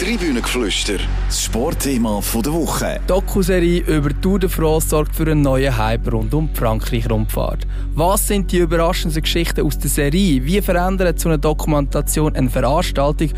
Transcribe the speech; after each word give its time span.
Tribünengeflüster, 0.00 0.98
das 1.28 1.44
Sportthema 1.44 2.20
der 2.34 2.52
Woche. 2.52 3.00
Die 3.00 3.06
Dokuserie 3.06 3.78
über 3.82 4.10
Tour 4.20 4.40
de 4.40 4.48
France 4.48 4.88
sorgt 4.88 5.14
für 5.14 5.22
einen 5.22 5.42
neuen 5.42 5.78
Hype 5.78 6.12
rund 6.12 6.34
um 6.34 6.48
die 6.52 6.58
Frankreich-Rundfahrt. 6.58 7.64
Was 7.94 8.26
sind 8.26 8.50
die 8.50 8.58
überraschenden 8.58 9.22
Geschichten 9.22 9.64
aus 9.64 9.78
der 9.78 9.88
Serie? 9.88 10.44
Wie 10.44 10.60
verändert 10.60 11.20
so 11.20 11.28
eine 11.28 11.38
Dokumentation 11.38 12.34
eine 12.34 12.50
Veranstaltung? 12.50 13.30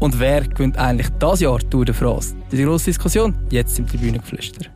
Und 0.00 0.18
wer 0.18 0.40
gewinnt 0.40 0.76
eigentlich 0.76 1.08
das 1.20 1.38
Jahr 1.38 1.60
Tour 1.70 1.84
de 1.84 1.94
France? 1.94 2.34
Diese 2.50 2.64
grosse 2.64 2.86
Diskussion 2.86 3.36
jetzt 3.50 3.78
im 3.78 3.86
Tribünengeflüster. 3.86 4.70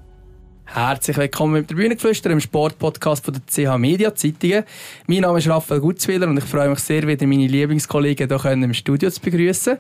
Herzlich 0.65 1.17
willkommen 1.17 1.57
im 1.57 1.67
Tribünengeflüster, 1.67 2.31
im 2.31 2.41
Sportpodcast 2.41 3.25
von 3.25 3.35
der 3.35 3.43
CH 3.47 3.77
Media 3.79 4.15
Zeitungen. 4.15 4.63
Mein 5.09 5.23
Name 5.23 5.39
ist 5.39 5.49
Raphael 5.49 5.81
Gutzwiller 5.81 6.29
und 6.29 6.39
ich 6.39 6.45
freue 6.45 6.69
mich 6.69 6.79
sehr, 6.79 7.05
wieder 7.05 7.27
meine 7.27 7.49
Lieblingskollegen 7.49 8.29
hier 8.29 8.53
im 8.53 8.75
Studio 8.75 9.11
zu 9.11 9.21
begrüßen. 9.21 9.79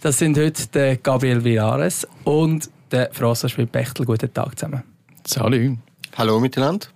Das 0.00 0.16
sind 0.16 0.38
heute 0.38 0.68
der 0.68 0.96
Gabriel 0.96 1.42
Villares 1.42 2.06
und 2.22 2.70
der 2.92 3.12
François 3.12 3.48
Schmidt-Bechtel. 3.48 4.06
Guten 4.06 4.32
Tag 4.32 4.56
zusammen. 4.56 4.84
Salut. 5.26 5.76
Hallo 6.16 6.38
miteinander. 6.38 6.86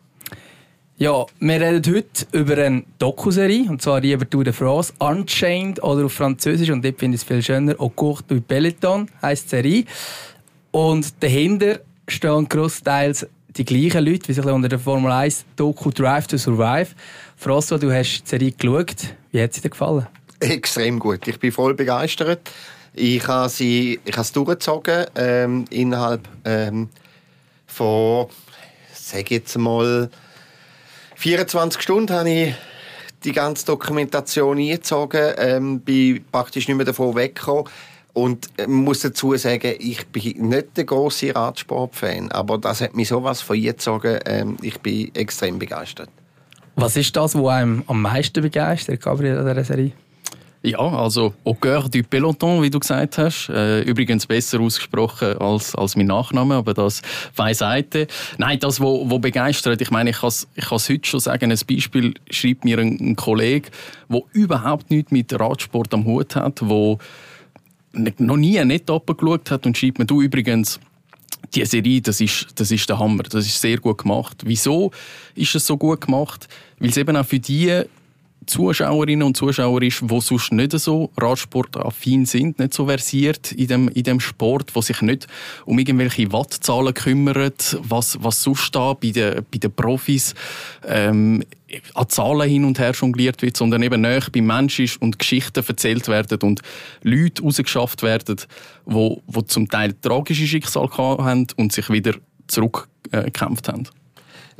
Ja, 0.99 1.27
wir 1.41 1.61
reden 1.61 1.97
heute 1.97 2.27
über 2.31 2.57
eine 2.59 2.85
Dokuserie, 3.01 3.69
und 3.69 3.83
zwar 3.83 4.05
über 4.05 4.31
Tour 4.31 4.45
de 4.45 4.53
France, 4.53 4.93
Unchained 5.01 5.83
oder 5.83 6.05
auf 6.05 6.13
Französisch, 6.13 6.71
und 6.71 6.85
dort 6.85 7.01
finde 7.01 7.17
ich 7.17 7.23
es 7.23 7.27
viel 7.27 7.43
schöner, 7.43 7.75
Au 7.81 7.89
cours 7.89 8.23
du 8.29 8.41
Peloton 8.41 9.09
heisst 9.21 9.47
die 9.47 9.57
Serie. 9.57 9.85
Und 10.71 11.13
dahinter 11.25 11.81
stehen 12.07 12.49
grossteils 12.49 13.27
die 13.49 13.65
gleichen 13.65 14.05
Leute, 14.05 14.29
wie 14.29 14.33
sich 14.33 14.45
unter 14.45 14.69
der 14.69 14.79
Formel 14.79 15.11
1 15.11 15.45
Doku 15.57 15.91
Drive 15.91 16.29
to 16.29 16.37
Survive. 16.37 16.95
François, 17.37 17.79
du 17.79 17.91
hast 17.91 18.21
die 18.21 18.29
Serie 18.29 18.53
geschaut. 18.53 19.13
Wie 19.33 19.43
hat 19.43 19.55
sie 19.55 19.61
dir 19.61 19.71
gefallen? 19.71 20.07
Extrem 20.39 21.01
gut. 21.01 21.27
Ich 21.27 21.41
bin 21.41 21.51
voll 21.51 21.75
begeistert. 21.75 22.49
Ich 22.95 23.27
habe 23.27 23.49
sie, 23.49 24.01
ich 24.05 24.13
habe 24.13 24.23
es 24.23 24.33
durchgezogen 24.33 25.07
ähm, 25.15 25.65
innerhalb 25.71 26.29
ähm, 26.45 26.91
von, 27.67 28.27
sage 28.93 29.37
jetzt 29.37 29.57
mal, 29.57 30.11
24 31.17 31.81
Stunden 31.81 32.15
habe 32.15 32.31
ich 32.31 32.55
die 33.25 33.33
ganze 33.33 33.65
Dokumentation 33.67 34.59
eingezogen, 34.59 35.35
ähm, 35.39 35.81
bin 35.81 36.25
praktisch 36.31 36.69
nicht 36.69 36.77
mehr 36.77 36.87
davon 36.87 37.15
weggekommen. 37.15 37.65
Und 38.13 38.49
ich 38.59 38.67
muss 38.67 39.01
dazu 39.01 39.35
sagen, 39.37 39.75
ich 39.79 40.07
bin 40.09 40.49
nicht 40.49 40.77
der 40.77 40.85
große 40.85 41.35
Radsportfan, 41.35 42.31
aber 42.31 42.59
das 42.59 42.83
hat 42.83 42.95
mich 42.95 43.09
sowas 43.09 43.41
von 43.41 43.57
eingezogen. 43.57 44.19
Ähm, 44.27 44.59
ich 44.61 44.79
bin 44.81 45.15
extrem 45.15 45.59
begeistert. 45.59 46.11
Was 46.75 46.97
ist 46.97 47.17
das, 47.17 47.35
was 47.35 47.47
einem 47.47 47.85
am 47.87 48.03
meisten 48.03 48.43
begeistert, 48.43 49.01
Gabriel, 49.01 49.39
an 49.39 49.47
dieser 49.47 49.65
Serie? 49.65 49.93
Ja, 50.65 50.79
also 50.79 51.35
au 51.45 51.55
cœur 51.55 51.89
du 51.89 52.05
Peloton, 52.05 52.63
wie 52.63 52.71
du 52.71 52.79
gesagt 52.79 53.19
hast. 53.19 53.49
Äh, 53.49 53.83
übrigens 53.83 54.27
besser 54.27 54.61
ausgesprochen 54.61 55.37
als, 55.39 55.75
als 55.75 55.97
mein 55.97 56.07
Nachname, 56.07 56.55
aber 56.55 56.73
das 56.73 57.03
beiseite. 57.35 58.07
Nein, 58.39 58.61
das, 58.61 58.81
wo, 58.81 59.11
wo 59.11 59.19
begeistert, 59.19 59.81
ich 59.81 59.91
meine, 59.91 60.11
ich 60.11 60.21
kann 60.21 60.31
ich 60.55 60.71
heute 60.71 61.01
schon 61.03 61.19
sagen, 61.19 61.51
ein 61.51 61.59
Beispiel 61.69 62.15
schreibt 62.31 62.65
mir 62.65 62.79
ein, 62.79 62.97
ein 63.01 63.17
Kollege, 63.17 63.71
der 64.09 64.23
überhaupt 64.35 64.89
nichts 64.93 65.11
mit 65.11 65.33
Radsport 65.39 65.93
am 65.95 66.05
Hut 66.05 66.37
hat, 66.37 66.61
der 66.61 66.99
noch 68.19 68.37
nie 68.37 68.61
eine 68.61 68.75
Etappe 68.75 69.17
hat 69.51 69.67
und 69.67 69.77
schreibt 69.77 69.99
mir, 69.99 70.07
du 70.07 70.23
übrigens, 70.23 70.79
die 71.57 71.65
Serie, 71.65 72.01
das 72.01 72.21
ist, 72.21 72.47
das 72.55 72.71
ist 72.71 72.89
der 72.89 73.01
Hammer, 73.01 73.25
das 73.25 73.47
ist 73.47 73.61
sehr 73.61 73.79
gut 73.79 73.99
gemacht. 73.99 74.43
Wieso 74.45 74.93
ist 75.35 75.57
es 75.57 75.67
so 75.67 75.77
gut 75.77 76.03
gemacht? 76.03 76.49
Weil 76.79 76.91
es 76.91 76.97
eben 76.97 77.17
auch 77.17 77.27
für 77.27 77.41
die 77.41 77.83
Zuschauerinnen 78.47 79.27
und 79.27 79.37
Zuschauer 79.37 79.83
ist, 79.83 80.03
die 80.03 80.21
sonst 80.21 80.53
nicht 80.53 80.73
so 80.73 81.11
radsportaffin 81.17 82.27
sind, 82.27 82.59
nicht 82.59 82.75
so 82.75 82.87
versiert 82.87 83.53
in 83.53 83.67
dem, 83.67 83.89
in 83.89 84.03
dem 84.03 84.21
Sport, 84.21 84.75
wo 84.75 84.81
sich 84.81 85.01
nicht 85.03 85.27
um 85.65 85.79
irgendwelche 85.79 86.33
Wattzahlen 86.33 86.95
kümmert, 86.95 87.79
was, 87.83 88.19
was 88.23 88.43
sonst 88.43 88.75
da 88.75 88.95
bei 88.95 89.11
den, 89.11 89.45
bei 89.51 89.59
den 89.59 89.73
Profis 89.73 90.35
ähm, 90.87 91.43
an 91.95 92.09
Zahlen 92.09 92.49
hin 92.49 92.65
und 92.65 92.79
her 92.79 92.93
jongliert 92.93 93.43
wird, 93.43 93.57
sondern 93.57 93.83
eben 93.83 94.01
näher 94.01 94.27
beim 94.33 94.47
Mensch 94.47 94.79
ist 94.81 95.01
und 95.01 95.19
Geschichten 95.19 95.65
erzählt 95.67 96.09
werden 96.09 96.39
und 96.43 96.61
Leute 97.03 97.43
rausgeschafft 97.43 98.03
werden, 98.03 98.37
wo, 98.85 99.23
wo 99.27 99.43
zum 99.43 99.69
Teil 99.69 99.95
tragische 100.01 100.47
Schicksale 100.47 100.91
haben 100.99 101.47
und 101.57 101.73
sich 101.73 101.89
wieder 101.91 102.15
zurückgekämpft 102.47 103.69
haben. 103.69 103.89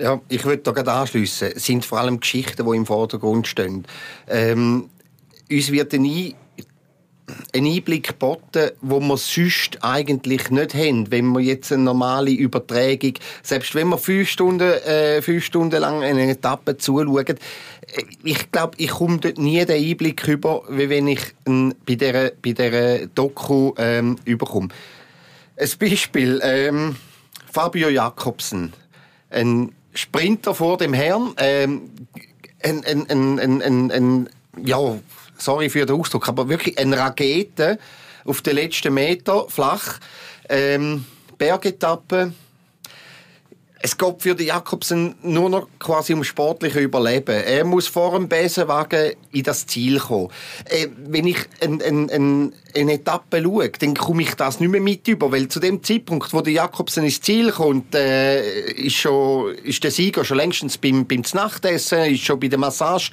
Ja, 0.03 0.21
ich 0.29 0.45
würde 0.45 0.63
da 0.65 0.73
gerade 0.73 0.93
anschliessen. 0.93 1.53
Es 1.55 1.65
sind 1.65 1.85
vor 1.85 2.01
allem 2.01 2.19
Geschichten, 2.19 2.67
die 2.69 2.77
im 2.77 2.87
Vordergrund 2.87 3.47
stehen. 3.47 3.87
Ähm, 4.27 4.91
uns 5.49 5.71
wird 5.71 5.93
nie 5.93 6.35
einen 7.55 7.73
Einblick 7.73 8.09
geboten, 8.09 8.73
wo 8.81 8.99
wir 8.99 9.17
sonst 9.17 9.79
eigentlich 9.81 10.51
nicht 10.51 10.75
haben, 10.75 11.13
wenn 11.13 11.27
wir 11.27 11.39
jetzt 11.39 11.71
eine 11.71 11.85
normale 11.85 12.33
Übertragung, 12.33 13.15
selbst 13.45 13.77
wenn 13.77 13.91
wir 13.91 13.97
fünf 13.97 14.29
Stunden, 14.29 14.73
äh, 14.73 15.23
fünf 15.23 15.45
Stunden 15.45 15.81
lang 15.81 16.03
eine 16.03 16.31
Etappe 16.31 16.77
zuschauen, 16.79 17.25
äh, 17.29 17.37
ich 18.25 18.51
glaube, 18.51 18.75
ich 18.79 18.91
komme 18.91 19.19
dort 19.19 19.39
nie 19.39 19.65
den 19.65 19.89
Einblick 19.89 20.27
über, 20.27 20.65
wie 20.69 20.89
wenn 20.89 21.07
ich 21.07 21.21
ähm, 21.47 21.77
bei 21.87 21.95
dieser, 21.95 22.33
bei 22.43 22.51
dieser 22.51 23.07
Doku 23.07 23.73
ähm, 23.79 24.17
überkomme. 24.25 24.71
Ein 25.57 25.71
Beispiel, 25.79 26.41
ähm, 26.43 26.97
Fabio 27.53 27.89
Jakobsen, 27.89 28.73
ein 29.31 29.73
Sprinter 29.95 30.55
vor 30.55 30.79
dem 30.79 30.95
Herrn, 30.95 31.35
ähm, 31.37 31.91
ein, 32.63 32.85
ein, 32.85 33.11
ein, 33.11 33.63
ein, 33.63 33.91
ein, 33.91 34.29
ja, 34.63 34.79
sorry 35.37 35.69
für 35.69 35.85
den 35.85 35.99
Ausdruck, 35.99 36.29
aber 36.29 36.49
wirklich 36.49 36.79
eine 36.79 36.99
Rakete 36.99 37.79
auf 38.25 38.41
den 38.43 38.57
letzten 38.57 38.95
Meter, 38.95 39.47
flach, 39.49 39.99
ähm, 40.49 41.05
Bergetappe, 41.39 42.33
es 43.83 43.99
geht 43.99 44.23
für 44.23 44.35
den 44.37 44.47
Jakobsen 44.47 45.17
nur 45.23 45.51
noch 45.51 45.69
quasi 45.81 46.15
um 46.15 46.23
sportliche 46.23 46.79
Überleben. 46.79 47.35
Er 47.35 47.65
muss 47.65 47.89
vor 47.89 48.13
dem 48.13 48.29
Besenwagen 48.29 49.13
in 49.33 49.43
das 49.43 49.67
Ziel 49.67 49.99
kommen. 49.99 50.29
Äh, 50.67 50.87
wenn 50.97 51.27
ich 51.27 51.39
ein, 51.61 51.83
ein, 51.83 52.09
ein, 52.09 52.53
eine 52.77 52.93
Etappe 52.93 53.43
schaue, 53.43 53.71
dann 53.71 53.95
komme 53.95 54.23
ich 54.23 54.35
das 54.35 54.61
nicht 54.61 54.71
mehr 54.71 54.81
mit 54.81 55.09
über, 55.09 55.33
weil 55.33 55.49
zu 55.49 55.59
dem 55.59 55.83
Zeitpunkt, 55.83 56.33
wo 56.33 56.41
der 56.41 56.53
Jakobsen 56.53 57.05
ins 57.05 57.21
Ziel 57.21 57.51
kommt, 57.51 57.95
äh, 57.97 58.71
ist, 58.73 58.97
schon, 58.97 59.53
ist 59.57 59.83
der 59.83 59.91
Sieger 59.91 60.25
schon 60.25 60.37
längstens 60.37 60.79
beim, 60.79 61.05
beim 61.07 61.25
Nachtessen, 61.33 62.05
ist 62.05 62.23
schon 62.23 62.39
bei 62.39 62.49
der 62.49 62.61
Massage 62.61 63.11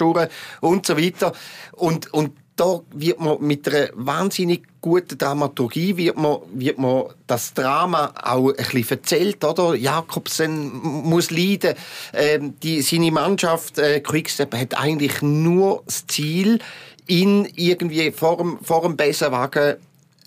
und 0.62 0.86
so 0.86 0.98
weiter. 0.98 1.34
Und, 1.74 2.14
und 2.14 2.32
da 2.60 2.82
wird 2.92 3.22
man 3.22 3.38
mit 3.40 3.68
einer 3.70 3.88
wahnsinnig 3.94 4.64
guten 4.82 5.18
Dramaturgie 5.18 5.96
wird 5.96 6.18
man, 6.18 6.40
wird 6.54 6.78
man 6.78 7.06
das 7.26 7.54
Drama 7.54 8.14
auch 8.22 8.50
ein 8.50 8.56
bisschen 8.56 8.90
erzählt, 8.90 9.44
oder? 9.46 9.76
Jakobsen 9.76 10.72
muss 10.84 11.32
leiden. 11.32 11.76
Ähm, 12.14 12.56
die, 12.62 12.82
seine 12.82 13.12
Mannschaft, 13.12 13.78
äh, 13.78 14.02
Quickstep, 14.02 14.54
hat 14.54 14.78
eigentlich 14.78 15.22
nur 15.22 15.84
das 15.86 16.06
Ziel, 16.08 16.60
ihn 17.08 17.48
irgendwie 17.56 18.12
vor 18.12 18.38
dem, 18.38 18.60
vor 18.62 18.82
dem 18.82 18.98
Besenwagen 18.98 19.78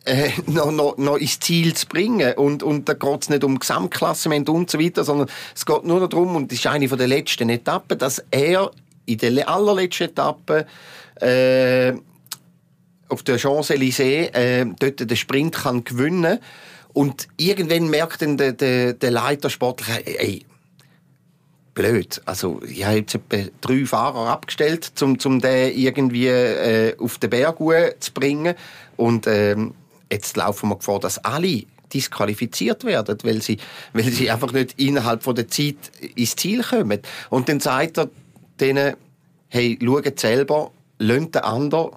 äh, 0.07 0.31
noch, 0.47 0.73
noch, 0.73 0.97
noch 0.97 1.17
ins 1.19 1.39
Ziel 1.39 1.75
zu 1.75 1.87
bringen. 1.87 2.33
Und, 2.35 2.63
und 2.63 2.89
da 2.89 2.95
geht 2.95 3.23
es 3.23 3.29
nicht 3.29 3.45
um 3.45 3.59
Gesamtklassement 3.59 4.49
und 4.49 4.71
so 4.71 4.81
weiter, 4.81 5.05
sondern 5.05 5.29
es 5.55 5.67
geht 5.67 5.85
nur 5.85 6.09
darum, 6.09 6.35
und 6.35 6.51
das 6.51 6.61
ist 6.61 6.67
eine 6.67 6.89
der 6.89 7.09
letzten 7.09 7.51
Etappen, 7.51 7.99
dass 7.99 8.25
er 8.31 8.71
in 9.05 9.19
der 9.19 9.49
allerletzten 9.51 10.09
Etappe 10.09 10.67
äh, 11.21 11.93
auf 13.13 13.23
der 13.23 13.39
Champs-Élysées 13.39 14.35
äh, 14.35 14.67
dort 14.79 14.99
den 15.01 15.17
Sprint 15.17 15.55
kann 15.55 15.85
gewinnen 15.85 16.39
und 16.95 17.29
irgendwann 17.37 17.89
merkt 17.89 18.23
dann 18.23 18.37
der, 18.37 18.53
der, 18.53 18.95
der 18.95 19.11
Leiter 19.11 19.51
sportlich, 19.51 19.89
ey, 20.19 20.47
blöd. 21.75 22.21
Also 22.25 22.61
ich 22.67 22.85
habe 22.85 22.97
jetzt 22.99 23.15
etwa 23.15 23.51
drei 23.61 23.85
Fahrer 23.85 24.31
abgestellt, 24.31 24.93
um, 25.03 25.17
um 25.25 25.41
den 25.41 25.77
irgendwie 25.77 26.29
äh, 26.29 26.97
auf 26.99 27.19
den 27.19 27.31
Berg 27.31 27.59
zu 28.01 28.13
bringen 28.13 28.55
und 28.97 29.27
ähm, 29.27 29.75
jetzt 30.11 30.37
laufen 30.37 30.71
wir 30.71 30.77
Gefahr, 30.77 31.01
dass 31.01 31.19
alle 31.19 31.65
disqualifiziert 31.93 32.85
werden, 32.85 33.19
weil 33.23 33.43
sie, 33.43 33.59
weil 33.93 34.05
sie 34.05 34.31
einfach 34.31 34.53
nicht 34.53 34.81
innerhalb 34.81 35.23
von 35.23 35.35
der 35.35 35.49
Zeit 35.49 35.77
ins 36.15 36.37
Ziel 36.37 36.63
kommen. 36.63 37.01
Und 37.29 37.51
dann 37.51 37.61
sagt 37.61 37.99
er 37.99 38.09
denen, 38.61 38.97
hey, 39.49 39.79
schaut 39.83 40.19
selber, 40.19 40.71
lönt 40.99 41.35
den 41.35 41.43
anderen 41.43 41.91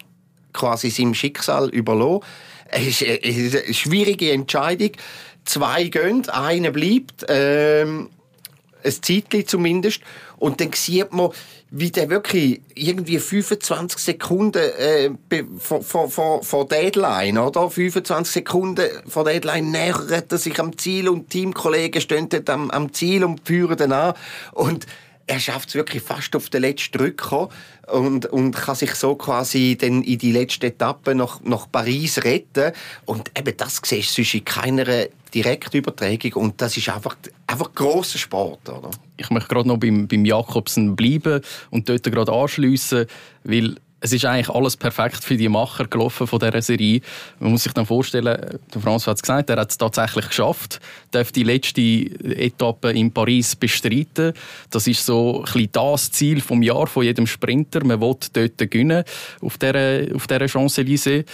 quasi 0.56 0.90
seinem 0.90 1.14
Schicksal 1.14 1.70
überlassen. 1.70 2.22
Es 2.68 3.02
ist 3.02 3.56
eine 3.56 3.74
schwierige 3.74 4.32
Entscheidung. 4.32 4.92
Zwei 5.46 5.84
gehen, 5.86 6.28
einer 6.30 6.72
bleibt, 6.72 7.26
ähm, 7.30 8.10
ein 8.84 8.92
Zeitchen 8.92 9.48
zumindest. 9.48 10.02
Und 10.38 10.60
dann 10.60 10.74
sieht 10.74 11.14
man, 11.14 11.30
wie 11.72 11.92
der 11.92 12.10
wirklich 12.10 12.62
irgendwie 12.74 13.20
25 13.20 14.00
Sekunden 14.00 14.62
äh, 14.78 15.10
vor, 15.60 16.10
vor, 16.10 16.44
vor, 16.44 16.68
Deadline, 16.68 17.38
oder? 17.38 17.70
25 17.70 18.34
Sekunden 18.34 18.88
vor 19.08 19.24
Deadline 19.26 19.72
nähert 19.72 20.32
er 20.32 20.38
sich 20.38 20.60
am 20.60 20.78
Ziel 20.78 21.10
und 21.10 21.30
Teamkollegen 21.30 22.02
stehen 22.02 22.30
dort 22.30 22.50
am, 22.50 22.70
am 22.72 22.94
Ziel 22.94 23.24
und 23.24 23.42
führen 23.46 23.78
dann 23.78 23.92
an. 23.92 24.14
Und 24.52 24.86
er 25.28 25.40
schafft 25.40 25.70
es 25.70 25.76
wirklich 25.76 26.04
fast 26.04 26.36
auf 26.36 26.50
den 26.50 26.62
letzten 26.62 26.98
Drücker 26.98 27.50
und, 27.88 28.28
und 28.28 28.52
kann 28.56 28.76
sich 28.76 28.94
so 28.96 29.16
quasi 29.16 29.78
dann 29.80 30.04
in 30.04 30.18
die 30.20 30.32
letzte 30.32 30.68
Etappe 30.68 31.16
nach, 31.16 31.42
nach 31.42 31.72
Paris 31.72 32.24
retten. 32.24 32.74
Und 33.06 33.32
eben 33.38 33.58
das 33.58 33.82
siehst 33.84 34.12
du 34.12 34.24
sonst 34.24 34.34
in 34.36 34.46
keiner 34.46 34.86
Direktübertragung 35.34 36.34
und 36.34 36.62
das 36.62 36.78
ist 36.78 36.90
einfach, 36.90 37.16
einfach 37.48 37.74
grosser 37.74 38.20
Sport. 38.20 38.70
Oder? 38.70 38.92
Ich 39.18 39.30
möchte 39.30 39.50
gerade 39.50 39.68
noch 39.68 39.78
beim, 39.78 40.08
beim 40.08 40.26
Jakobsen 40.26 40.96
bleiben 40.96 41.42
und 41.72 41.90
dort 41.90 42.04
gerade 42.04 42.32
anschliessen, 42.32 43.06
weil 43.44 43.76
es 44.06 44.14
ist 44.14 44.24
eigentlich 44.24 44.50
alles 44.50 44.78
perfekt 44.78 45.24
für 45.24 45.36
die 45.36 45.50
Macher 45.50 45.88
gelaufen 45.88 46.28
von 46.28 46.38
dieser 46.38 46.62
Serie. 46.62 47.02
Man 47.40 47.52
muss 47.52 47.64
sich 47.64 47.74
dann 47.74 47.88
vorstellen, 47.88 48.60
der 48.72 48.82
François 48.82 49.08
hat 49.08 49.16
es 49.16 49.24
gesagt, 49.24 49.50
er 49.50 49.58
hat 49.58 49.72
es 49.72 49.80
tatsächlich 49.80 50.28
geschafft, 50.28 50.80
darf 51.10 51.32
die 51.32 51.42
letzte 51.42 51.82
Etappe 51.82 52.92
in 52.92 53.12
Paris 53.12 53.56
bestreiten. 53.56 54.34
Das 54.70 54.86
ist 54.86 55.04
so 55.04 55.40
ein 55.40 55.46
bisschen 55.46 55.70
das 55.72 56.12
Ziel 56.12 56.40
vom 56.40 56.62
Jahr 56.62 56.86
von 56.86 57.04
jedem 57.04 57.26
Sprinter. 57.26 57.84
Man 57.84 58.00
will 58.00 58.16
dort 58.32 58.58
gewinnen 58.60 59.04
auf 59.42 59.58
dieser, 59.58 60.04
auf 60.14 60.28
dieser 60.28 60.48
Champs-Élysées. 60.48 61.26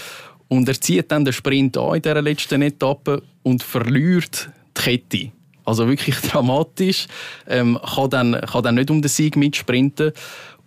Und 0.47 0.69
er 0.69 0.79
zieht 0.79 1.11
dann 1.11 1.25
den 1.25 1.33
Sprint 1.33 1.77
an 1.77 1.95
in 1.95 2.01
dieser 2.01 2.21
letzten 2.21 2.61
Etappe 2.61 3.21
und 3.43 3.63
verliert 3.63 4.49
die 4.77 4.81
Kette. 4.81 5.31
Also 5.65 5.89
wirklich 5.89 6.15
dramatisch. 6.31 7.07
Ähm, 7.47 7.77
kann, 7.83 8.09
dann, 8.09 8.39
kann 8.49 8.63
dann 8.63 8.75
nicht 8.75 8.89
um 8.89 9.01
den 9.01 9.09
Sieg 9.09 9.35
mitsprinten. 9.35 10.13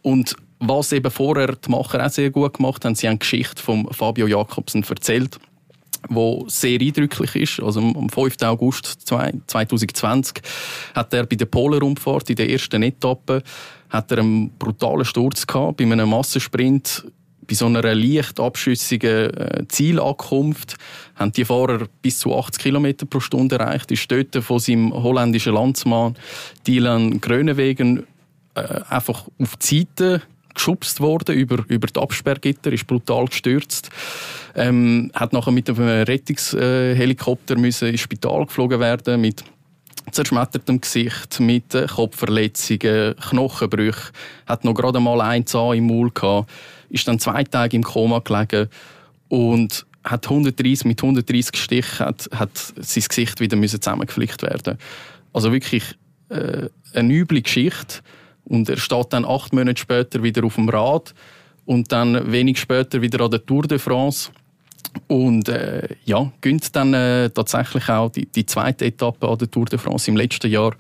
Und 0.03 0.37
was 0.69 0.93
eben 0.93 1.11
vorher 1.11 1.55
die 1.57 1.71
Macher 1.71 2.05
auch 2.05 2.11
sehr 2.11 2.31
gut 2.31 2.55
gemacht 2.55 2.85
haben, 2.85 2.95
sie 2.95 3.09
haben 3.09 3.17
die 3.17 3.21
Geschichte 3.21 3.63
von 3.63 3.87
Fabio 3.93 4.27
Jakobsen 4.27 4.85
erzählt, 4.85 5.39
wo 6.09 6.45
sehr 6.49 6.81
eindrücklich 6.81 7.35
ist. 7.37 7.61
Also 7.63 7.81
am 7.81 8.09
5. 8.09 8.43
August 8.43 9.07
2020 9.07 10.43
hat 10.95 11.15
er 11.15 11.27
bei 11.27 11.37
der 11.37 11.47
Polenrundfahrt 11.47 12.31
in 12.31 12.37
der 12.37 12.51
ersten 12.51 12.83
Etappe 12.83 13.43
hat 13.91 14.11
er 14.11 14.19
einen 14.19 14.51
brutalen 14.59 15.05
Sturz 15.05 15.47
gehabt 15.47 15.77
bei 15.77 15.85
einem 15.85 16.09
Massensprint 16.11 17.05
bei 17.47 17.55
so 17.55 17.67
einer 17.67 17.95
leicht 17.95 18.41
abschüssigen 18.41 19.35
äh, 19.35 19.69
Zielankunft 19.69 20.77
haben 21.15 21.33
die 21.33 21.45
Fahrer 21.45 21.87
bis 22.03 22.19
zu 22.19 22.37
80 22.37 22.63
km 22.63 23.07
pro 23.09 23.21
Stunde 23.21 23.57
erreicht. 23.57 23.93
Ist 23.93 24.11
dort 24.11 24.35
von 24.37 24.59
seinem 24.59 24.93
holländischen 24.93 25.55
Landsmann 25.55 26.17
Dylan 26.67 27.21
Grönewegen 27.21 28.07
äh, 28.55 28.81
einfach 28.89 29.27
auf 29.39 29.57
die 29.57 29.87
Seite 29.99 30.23
geschubst 30.55 31.01
worden 31.01 31.35
über, 31.35 31.65
über 31.69 31.87
die 31.87 32.01
Absperrgitter, 32.01 32.73
ist 32.73 32.87
brutal 32.87 33.27
gestürzt. 33.27 33.91
Ähm, 34.55 35.11
hat 35.15 35.33
nachher 35.33 35.53
mit 35.53 35.69
einem 35.69 36.05
Rettungshelikopter 36.05 37.57
müssen 37.59 37.89
ins 37.89 38.01
Spital 38.01 38.47
geflogen 38.47 38.81
werden 38.81 39.21
mit 39.21 39.45
zerschmettertem 40.13 40.81
Gesicht, 40.81 41.41
mit 41.41 41.75
äh, 41.75 41.87
Kopfverletzungen, 41.87 43.17
Knochenbrüchen, 43.17 44.13
hat 44.47 44.65
noch 44.65 44.75
gerade 44.75 45.01
mal 45.01 45.21
ein 45.21 45.47
Zahn 45.47 45.77
im 45.77 45.87
Maul 45.87 46.11
gehabt, 46.11 46.51
ist 46.91 47.09
dann 47.09 47.19
zwei 47.19 47.43
Tage 47.45 47.77
im 47.77 47.83
Koma 47.83 48.21
gelegen 48.21 48.69
und 49.29 49.87
hat 50.05 50.27
130 50.27 50.85
mit 50.85 51.03
130 51.03 51.57
Stichen 51.57 52.07
hat, 52.07 52.29
hat 52.33 52.57
sein 52.57 53.05
Gesicht 53.09 53.41
wieder 53.41 53.57
müssen 53.57 53.81
zusammengeflickt 53.81 54.43
werden. 54.43 54.79
Also 55.33 55.53
wirklich 55.53 55.97
äh, 56.29 56.69
eine 56.93 57.13
üble 57.13 57.41
Geschichte. 57.41 58.01
Und 58.45 58.69
er 58.69 58.77
steht 58.77 59.13
dann 59.13 59.25
acht 59.25 59.53
Monate 59.53 59.81
später 59.81 60.23
wieder 60.23 60.45
auf 60.45 60.57
dem 60.57 60.69
Rad 60.69 61.15
und 61.65 61.91
dann 61.93 62.31
wenig 62.31 62.59
später 62.59 63.01
wieder 63.01 63.25
an 63.25 63.31
der 63.31 63.45
Tour 63.45 63.63
de 63.63 63.79
France. 63.79 64.31
Und 65.09 65.49
äh, 65.49 65.89
ja, 66.05 66.31
gönnt 66.41 66.75
dann 66.77 66.95
äh, 66.95 67.31
tatsächlich 67.31 67.89
auch 67.89 68.11
die, 68.11 68.27
die 68.27 68.47
zweite 68.47 68.85
Etappe 68.85 69.29
an 69.29 69.39
der 69.39 69.51
Tour 69.51 69.65
de 69.67 69.79
France 69.79 70.11
im 70.11 70.17
letzten 70.17 70.51
Jahr. 70.51 70.75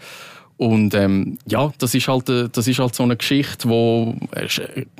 Und 0.56 0.94
ähm, 0.94 1.38
ja, 1.46 1.72
das 1.78 1.94
ist 1.94 2.06
halt, 2.06 2.28
äh, 2.28 2.48
das 2.50 2.68
ist 2.68 2.78
halt 2.78 2.94
so 2.94 3.02
eine 3.02 3.16
Geschichte, 3.16 3.68
wo, 3.68 4.14
äh, 4.32 4.46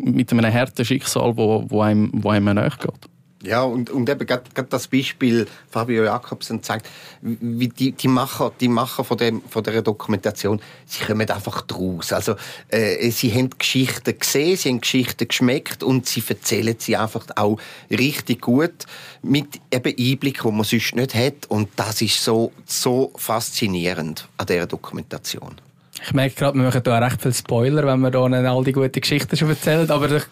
mit 0.00 0.32
einem 0.32 0.52
harten 0.52 0.84
Schicksal, 0.84 1.37
wo, 1.37 1.64
wo 1.69 1.82
einem, 1.82 2.10
wo 2.12 2.31
einem 2.31 2.55
nachgeht. 2.55 3.08
Ja, 3.44 3.62
und, 3.62 3.91
und 3.91 4.08
eben 4.08 4.26
gerade 4.26 4.44
das 4.69 4.88
Beispiel 4.88 5.46
Fabio 5.70 6.05
Jakobsen 6.05 6.62
zeigt, 6.62 6.88
wie 7.20 7.69
die, 7.69 7.93
die 7.93 8.08
Macher, 8.08 8.52
die 8.58 8.69
Macher 8.69 9.05
von, 9.05 9.19
dem, 9.19 9.43
von 9.43 9.62
der 9.62 9.82
Dokumentation, 9.82 10.61
sie 10.87 11.05
kommen 11.05 11.29
einfach 11.31 11.62
draus. 11.62 12.12
Also, 12.12 12.37
äh, 12.69 13.11
sie 13.11 13.32
haben 13.32 13.50
Geschichten 13.50 14.19
gesehen, 14.19 14.56
sie 14.56 14.69
haben 14.70 14.81
Geschichten 14.81 15.29
geschmeckt 15.29 15.82
und 15.82 16.06
sie 16.06 16.23
erzählen 16.26 16.76
sie 16.79 16.96
einfach 16.96 17.26
auch 17.37 17.58
richtig 17.91 18.41
gut 18.41 18.87
mit 19.23 19.61
eben 19.70 19.94
Einblick, 19.99 20.44
wo 20.44 20.50
man 20.50 20.64
sonst 20.64 20.96
nicht 20.96 21.14
hat. 21.14 21.46
Und 21.49 21.69
das 21.76 22.00
ist 22.00 22.23
so, 22.23 22.52
so 22.64 23.12
faszinierend 23.17 24.29
an 24.38 24.46
dieser 24.46 24.67
Dokumentation. 24.67 25.61
Ich 26.06 26.12
merke 26.12 26.34
gerade, 26.34 26.58
wir 26.58 26.64
machen 26.64 26.82
hier 26.84 27.00
recht 27.00 27.22
viel 27.22 27.32
Spoiler, 27.32 27.86
wenn 27.86 28.00
wir 28.00 28.10
hier 28.10 28.50
all 28.50 28.62
die 28.64 28.72
guten 28.72 29.00
Geschichten 29.00 29.36
schon 29.36 29.48
erzählen. 29.48 29.90
Aber 29.90 30.06
das, 30.08 30.28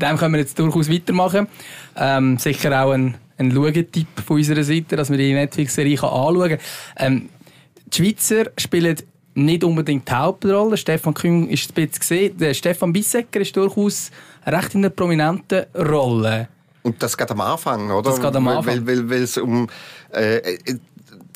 dem 0.00 0.16
können 0.16 0.32
wir 0.32 0.40
jetzt 0.40 0.58
durchaus 0.58 0.90
weitermachen. 0.90 1.46
Ähm, 1.94 2.38
sicher 2.38 2.82
auch 2.82 2.92
ein, 2.92 3.16
ein 3.36 3.52
Schauetipp 3.52 4.06
von 4.26 4.38
unserer 4.38 4.64
Seite, 4.64 4.96
dass 4.96 5.10
man 5.10 5.18
die 5.18 5.34
Netflix-Serie 5.34 6.02
anschauen 6.02 6.48
kann. 6.48 6.58
Ähm, 6.96 7.28
die 7.86 7.96
Schweizer 7.96 8.50
spielen 8.56 8.96
nicht 9.34 9.62
unbedingt 9.62 10.08
die 10.08 10.12
Hauptrolle. 10.12 10.78
Stefan 10.78 11.12
Küng 11.12 11.48
ist 11.48 11.70
ein 11.70 11.74
bisschen 11.74 12.00
gesehen. 12.00 12.38
Der 12.38 12.54
Stefan 12.54 12.92
Bissecker 12.92 13.40
ist 13.40 13.54
durchaus 13.54 14.10
recht 14.46 14.74
in 14.74 14.80
einer 14.80 14.90
prominenten 14.90 15.66
Rolle. 15.74 16.48
Und 16.82 17.02
das 17.02 17.16
geht 17.16 17.30
am 17.30 17.42
Anfang, 17.42 17.90
oder? 17.90 18.10
Das 18.10 18.20
geht 18.20 18.34
am 18.34 18.48
Anfang. 18.48 18.86
Weil, 18.86 18.86
weil, 18.86 19.10
weil 19.10 19.22
es 19.22 19.36
um 19.36 19.68
äh, 20.12 20.56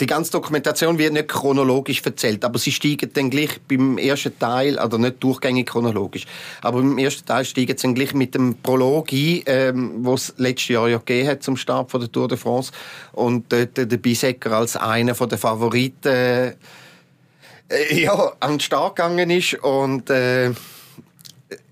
die 0.01 0.07
ganze 0.07 0.33
Dokumentation 0.33 0.99
wird 0.99 1.13
nicht 1.13 1.29
chronologisch 1.29 2.03
erzählt, 2.05 2.45
aber 2.45 2.59
sie 2.59 2.73
steigen 2.73 3.11
dann 3.13 3.31
gleich 3.31 3.61
beim 3.69 3.97
ersten 3.99 4.37
Teil, 4.39 4.79
also 4.79 4.99
nicht 4.99 5.23
durchgängig 5.23 5.67
chronologisch, 5.67 6.27
aber 6.63 6.81
im 6.81 6.99
ersten 6.99 7.25
Teil 7.27 7.45
steigen 7.45 7.77
sie 7.77 7.83
dann 7.83 7.95
gleich 7.95 8.15
mit 8.15 8.35
dem 8.35 8.57
Prolog 8.57 9.13
ein, 9.13 9.43
ähm, 9.47 9.93
wo 9.99 10.15
es 10.15 10.35
letztes 10.37 10.69
Jahr 10.69 10.89
ja 10.89 10.99
gegeben 10.99 11.29
hat 11.29 11.43
zum 11.43 11.57
Start 11.57 11.91
von 11.91 12.01
der 12.01 12.11
Tour 12.11 12.29
de 12.29 12.37
France. 12.37 12.73
Und 13.13 13.53
dort 13.53 13.77
der 13.77 13.97
Bisecker 13.97 14.53
als 14.53 14.77
einer 14.77 15.15
der 15.15 15.39
Favoriten 15.39 16.09
äh, 16.09 16.55
ja, 17.91 18.33
an 18.41 18.53
den 18.53 18.61
Start 18.61 18.97
gegangen 18.97 19.31
ist. 19.31 19.55
Und 19.55 20.11
äh, 20.11 20.51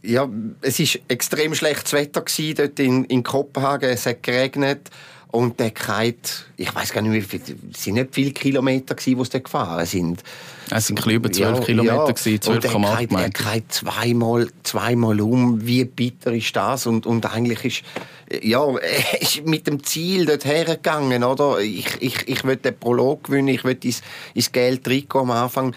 ja, 0.03 0.29
es 0.61 0.81
ist 0.81 1.01
extrem 1.09 1.55
schlechtes 1.55 1.93
Wetter 1.93 2.23
gewesen, 2.23 2.55
dort 2.57 2.79
in, 2.79 3.05
in 3.05 3.23
Kopenhagen, 3.23 3.91
es 3.91 4.07
hat 4.07 4.23
geregnet 4.23 4.91
und 5.33 5.59
der 5.59 5.71
geht, 5.71 6.45
ich 6.59 6.75
weiß 6.75 6.93
gar 6.93 7.01
nicht, 7.01 7.13
wie 7.13 7.23
viel, 7.23 7.41
es 7.73 7.85
sind 7.85 7.95
nicht 7.95 8.15
viele 8.15 8.33
Kilometer 8.33 8.95
gewesen, 8.95 9.19
wo 9.19 9.25
sie 9.25 9.43
gefahren 9.43 9.87
sind. 9.87 10.23
Es 10.71 10.87
sind 10.87 11.05
über 11.07 11.33
12 11.33 11.59
ja, 11.59 11.65
Kilometer, 11.65 11.95
ja. 11.95 12.13
12,8 12.13 13.01
Meter. 13.01 13.19
Er 13.19 13.31
geht 13.31 13.73
zweimal, 13.73 14.49
zweimal 14.63 15.21
um. 15.23 15.67
Wie 15.67 15.85
bitter 15.87 16.33
ist 16.33 16.55
das? 16.55 16.87
Und, 16.87 17.07
und 17.07 17.25
eigentlich 17.25 17.65
ist, 17.65 18.45
ja, 18.45 18.63
ist 19.21 19.47
mit 19.47 19.67
dem 19.67 19.83
Ziel 19.83 20.27
dort 20.27 20.45
hergegangen, 20.45 21.25
oder? 21.25 21.61
Ich, 21.61 21.87
ich, 22.01 22.29
ich 22.29 22.45
will 22.45 22.57
den 22.57 22.79
Prolog 22.79 23.25
gewinnen, 23.25 23.49
ich 23.49 23.65
will 23.65 23.79
ins, 23.83 24.03
ins 24.35 24.53
Geld 24.53 24.85
Trikot 24.85 25.21
am 25.21 25.31
Anfang. 25.31 25.75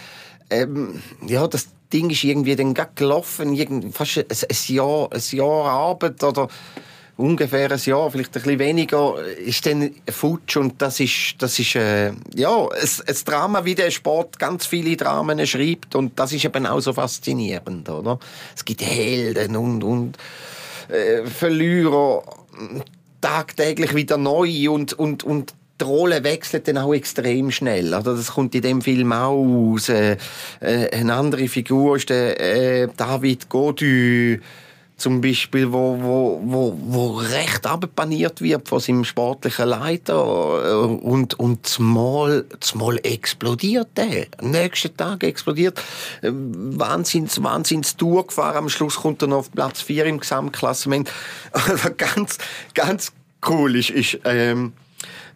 Ähm, 0.50 1.02
ja, 1.26 1.48
das 1.48 1.70
Ding 1.94 2.10
ist 2.10 2.26
irgendwie 2.26 2.58
dann 2.58 2.74
gelaufen, 2.96 3.54
irgendwie 3.54 3.92
fast 3.92 4.18
ein, 4.18 4.26
ein 4.30 4.76
Jahr, 4.76 5.10
ein 5.14 5.22
Jahr 5.32 5.66
Arbeit, 5.66 6.22
oder? 6.26 6.50
Ungefähr 7.18 7.72
ein 7.72 7.80
Jahr, 7.80 8.12
vielleicht 8.12 8.30
ein 8.30 8.42
bisschen 8.42 8.60
weniger, 8.60 9.16
ist 9.38 9.66
dann 9.66 9.92
futsch 10.10 10.58
und 10.58 10.82
das 10.82 11.00
ist, 11.00 11.36
das 11.40 11.58
ist 11.60 11.76
äh, 11.76 12.12
ja, 12.36 12.50
ein, 12.50 12.90
ein 13.08 13.16
Drama, 13.26 13.66
wie 13.66 13.76
der 13.76 13.92
Sport 13.92 14.38
ganz 14.40 14.66
viele 14.66 14.98
Dramen 14.98 15.46
schreibt 15.48 15.96
und 15.96 16.20
das 16.20 16.34
ist 16.34 16.46
eben 16.46 16.66
auch 16.66 16.82
so 16.82 16.94
faszinierend, 16.94 17.90
oder? 17.90 18.20
Es 18.56 18.66
gibt 18.66 18.82
Helden 18.82 19.56
und, 19.56 19.84
und 19.84 20.18
äh, 20.90 21.26
Verlierer, 21.26 22.24
tagtäglich 23.22 23.96
wieder 23.96 24.18
neu 24.18 24.70
und, 24.70 24.94
und, 24.94 25.24
und 25.24 25.54
die 25.80 25.84
Rolle 25.84 26.24
wechselt 26.24 26.68
dann 26.68 26.78
auch 26.78 26.94
extrem 26.94 27.52
schnell. 27.52 27.94
Also 27.94 28.16
das 28.16 28.32
kommt 28.32 28.56
in 28.56 28.62
dem 28.62 28.82
Film 28.82 29.12
auch 29.12 29.74
aus. 29.74 29.90
Äh, 29.90 30.18
äh, 30.62 30.90
eine 30.92 31.14
andere 31.14 31.48
Figur 31.48 31.98
ist 31.98 32.10
der 32.10 32.40
äh, 32.40 32.88
David 32.96 33.50
Godu, 33.50 34.38
zum 34.98 35.20
Beispiel, 35.20 35.74
wo, 35.74 35.98
wo, 36.02 36.42
wo, 36.44 36.78
wo 36.82 37.12
recht 37.18 37.68
abpaniert 37.68 38.42
wird 38.42 38.70
von 38.70 38.80
seinem 38.80 39.04
sportlichen 39.04 39.68
Leiter 39.68 40.90
und, 41.04 41.38
und 41.38 41.68
zumal, 41.68 42.46
zumal 42.62 43.00
explodiert 43.04 43.90
der. 43.98 44.28
Am 44.38 44.52
nächsten 44.52 44.96
Tag 44.96 45.24
explodiert. 45.24 45.82
Wahnsinns, 46.22 47.44
Wahnsinns 47.44 47.98
Tour 47.98 48.28
gefahren. 48.28 48.58
Am 48.58 48.70
Schluss 48.70 48.96
kommt 48.96 49.22
er 49.22 49.28
noch 49.28 49.38
auf 49.40 49.52
Platz 49.52 49.82
4 49.82 50.06
im 50.06 50.20
Gesamtklassement. 50.20 51.12
Also 51.52 51.90
ganz, 51.98 52.38
ganz 52.74 53.12
cool 53.48 53.76
ist, 53.76 53.90
ist 53.90 54.20
ähm, 54.26 54.74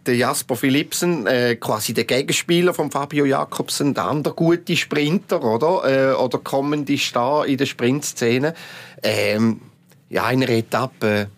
der 0.05 0.15
Jasper 0.15 0.55
Philipsen, 0.55 1.27
äh, 1.27 1.55
quasi 1.55 1.93
der 1.93 2.05
Gegenspieler 2.05 2.73
von 2.73 2.91
Fabio 2.91 3.25
Jakobsen, 3.25 3.93
der 3.93 4.05
andere 4.05 4.33
gute 4.33 4.75
Sprinter, 4.75 5.43
oder? 5.43 6.11
Äh, 6.11 6.15
oder 6.15 6.39
kommende 6.39 6.97
Star 6.97 7.45
in 7.45 7.57
der 7.57 7.65
Sprintszene. 7.65 8.53
Ähm, 9.03 9.61
ja, 10.09 10.29
in 10.31 10.43
einer 10.43 10.51
Etappe 10.51 11.29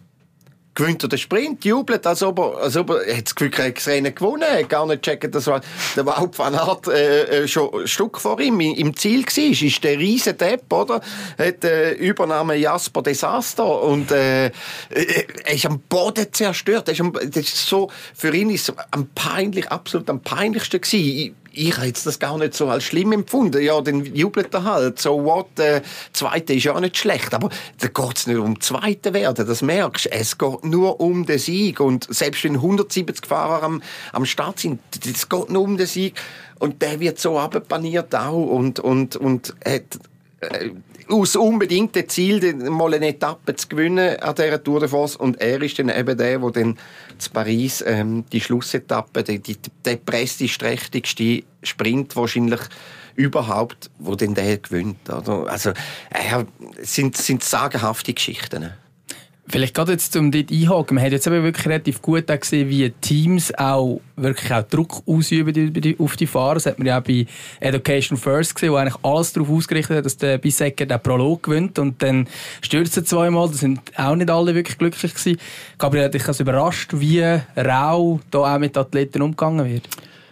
gewinnt 0.73 1.03
er 1.03 1.09
den 1.09 1.19
Sprint, 1.19 1.65
jubelt, 1.65 2.07
als 2.07 2.23
ob 2.23 2.39
er, 2.39 2.57
als 2.57 2.77
ob 2.77 2.91
er, 2.91 3.17
hat 3.17 3.25
das 3.25 3.35
Gefühl, 3.35 3.51
er 3.57 3.67
hat 3.67 3.77
das 3.77 3.87
Rennen 3.87 4.15
gewonnen, 4.15 4.45
hat 4.49 4.69
gar 4.69 4.85
nicht 4.85 5.03
gecheckt, 5.03 5.35
dass 5.35 5.45
der 5.45 6.05
Wout 6.05 6.31
van 6.37 6.55
Aert 6.55 6.87
äh, 6.87 7.47
schon 7.47 7.81
ein 7.81 7.87
Stück 7.87 8.19
vor 8.19 8.39
ihm 8.39 8.59
im 8.59 8.95
Ziel 8.95 9.25
war. 9.25 9.67
Ist 9.67 9.83
der 9.83 9.97
riesen 9.97 10.37
Depp, 10.37 10.71
oder? 10.71 11.01
Hat 11.37 11.63
äh, 11.63 11.93
Übernahme 11.93 12.55
Jasper 12.55 13.01
Desaster 13.01 13.81
und 13.81 14.11
äh, 14.11 14.47
äh, 14.47 14.51
er 14.89 15.53
ist 15.53 15.65
am 15.65 15.79
Boden 15.79 16.27
zerstört. 16.31 16.87
Er 16.87 16.93
ist 16.93 17.01
am, 17.01 17.13
das 17.13 17.35
ist 17.35 17.67
so, 17.67 17.89
für 18.13 18.33
ihn 18.33 18.49
ist 18.49 18.69
es 18.69 18.75
am 18.91 19.07
peinlich, 19.13 19.69
absolut 19.69 20.09
am 20.09 20.21
peinlichsten 20.21 20.79
gewesen 20.79 21.35
ich 21.53 21.77
habe 21.77 21.91
das 21.91 22.19
gar 22.19 22.37
nicht 22.37 22.53
so 22.53 22.69
als 22.69 22.83
schlimm 22.83 23.11
empfunden. 23.11 23.61
Ja, 23.61 23.81
dann 23.81 24.05
jubelt 24.05 24.53
er 24.53 24.63
halt. 24.63 24.99
So 24.99 25.23
what, 25.23 25.59
äh, 25.59 25.81
Zweite 26.13 26.53
ist 26.53 26.63
ja 26.63 26.79
nicht 26.79 26.97
schlecht. 26.97 27.33
Aber 27.33 27.49
da 27.79 27.87
geht 27.87 28.17
es 28.17 28.27
nicht 28.27 28.37
um 28.37 28.59
Zweite 28.59 29.13
werden. 29.13 29.45
Das 29.45 29.61
merkst 29.61 30.05
du. 30.05 30.11
Es 30.11 30.37
geht 30.37 30.63
nur 30.63 30.99
um 30.99 31.25
den 31.25 31.39
Sieg. 31.39 31.79
Und 31.79 32.07
selbst 32.09 32.43
wenn 32.43 32.55
170 32.55 33.25
Fahrer 33.25 33.63
am, 33.63 33.81
am 34.13 34.25
Start 34.25 34.59
sind, 34.59 34.79
es 35.05 35.27
geht 35.27 35.49
nur 35.49 35.63
um 35.63 35.77
den 35.77 35.87
Sieg. 35.87 36.15
Und 36.59 36.81
der 36.81 36.99
wird 36.99 37.19
so 37.19 37.39
abpaniert 37.39 38.13
auch 38.15 38.45
und, 38.45 38.79
und, 38.79 39.15
und 39.15 39.55
hat 39.65 39.83
äh, 40.41 40.69
aus 41.11 41.35
unbedingtem 41.35 42.07
Ziel, 42.07 42.53
mal 42.55 42.93
eine 42.93 43.09
Etappe 43.09 43.55
zu 43.55 43.67
gewinnen 43.67 44.19
an 44.19 44.35
dieser 44.35 44.63
Tour 44.63 44.79
de 44.79 44.89
France. 44.89 45.17
Und 45.17 45.39
er 45.41 45.61
ist 45.61 45.77
dann 45.77 45.89
eben 45.89 46.17
der, 46.17 46.39
der 46.39 46.51
dann 46.51 46.77
zu 47.17 47.29
Paris 47.31 47.83
ähm, 47.85 48.23
die 48.31 48.41
Schlussetappe, 48.41 49.23
die, 49.23 49.39
die, 49.39 49.57
prestigeträchtigste 49.97 51.43
Sprint 51.63 52.15
wahrscheinlich 52.15 52.61
überhaupt, 53.15 53.89
wo 53.99 54.15
denn 54.15 54.33
der 54.33 54.57
gewinnt. 54.57 55.09
Oder? 55.09 55.47
Also, 55.47 55.71
äh, 55.71 56.43
sind, 56.81 57.17
sind 57.17 57.43
sagenhafte 57.43 58.13
Geschichten. 58.13 58.71
Vielleicht 59.51 59.75
gerade 59.75 59.91
jetzt 59.91 60.15
um 60.15 60.31
dort 60.31 60.49
einhaken. 60.49 60.95
Man 60.95 61.03
hat 61.03 61.11
jetzt 61.11 61.27
aber 61.27 61.43
wirklich 61.43 61.65
relativ 61.65 62.01
gut 62.01 62.25
gesehen, 62.25 62.69
wie 62.69 62.89
Teams 63.01 63.53
auch 63.55 63.99
wirklich 64.15 64.53
auch 64.53 64.63
Druck 64.63 65.03
ausüben 65.05 65.95
auf 65.99 66.15
die 66.15 66.25
Fahrer. 66.25 66.53
Das 66.53 66.67
hat 66.67 66.79
man 66.79 66.87
ja 66.87 66.99
auch 66.99 67.03
bei 67.03 67.25
Education 67.59 68.17
First 68.17 68.55
gesehen, 68.55 68.71
wo 68.71 68.77
eigentlich 68.77 69.03
alles 69.03 69.33
darauf 69.33 69.49
ausgerichtet 69.49 69.97
hat, 69.97 70.05
dass 70.05 70.15
der 70.15 70.37
Bisecker 70.37 70.85
den 70.85 71.01
Prolog 71.01 71.43
gewinnt 71.43 71.79
und 71.79 72.01
dann 72.01 72.29
stürzt 72.61 72.95
er 72.95 73.03
zweimal. 73.03 73.49
Da 73.49 73.55
sind 73.55 73.81
auch 73.97 74.15
nicht 74.15 74.29
alle 74.29 74.55
wirklich 74.55 74.77
glücklich 74.77 75.13
gewesen. 75.13 75.37
Gabriel 75.77 76.05
hat 76.05 76.13
dich 76.13 76.25
also 76.25 76.43
überrascht, 76.43 76.91
wie 76.93 77.21
rau 77.57 78.21
da 78.31 78.55
auch 78.55 78.57
mit 78.57 78.77
Athleten 78.77 79.21
umgegangen 79.21 79.69
wird. 79.69 79.83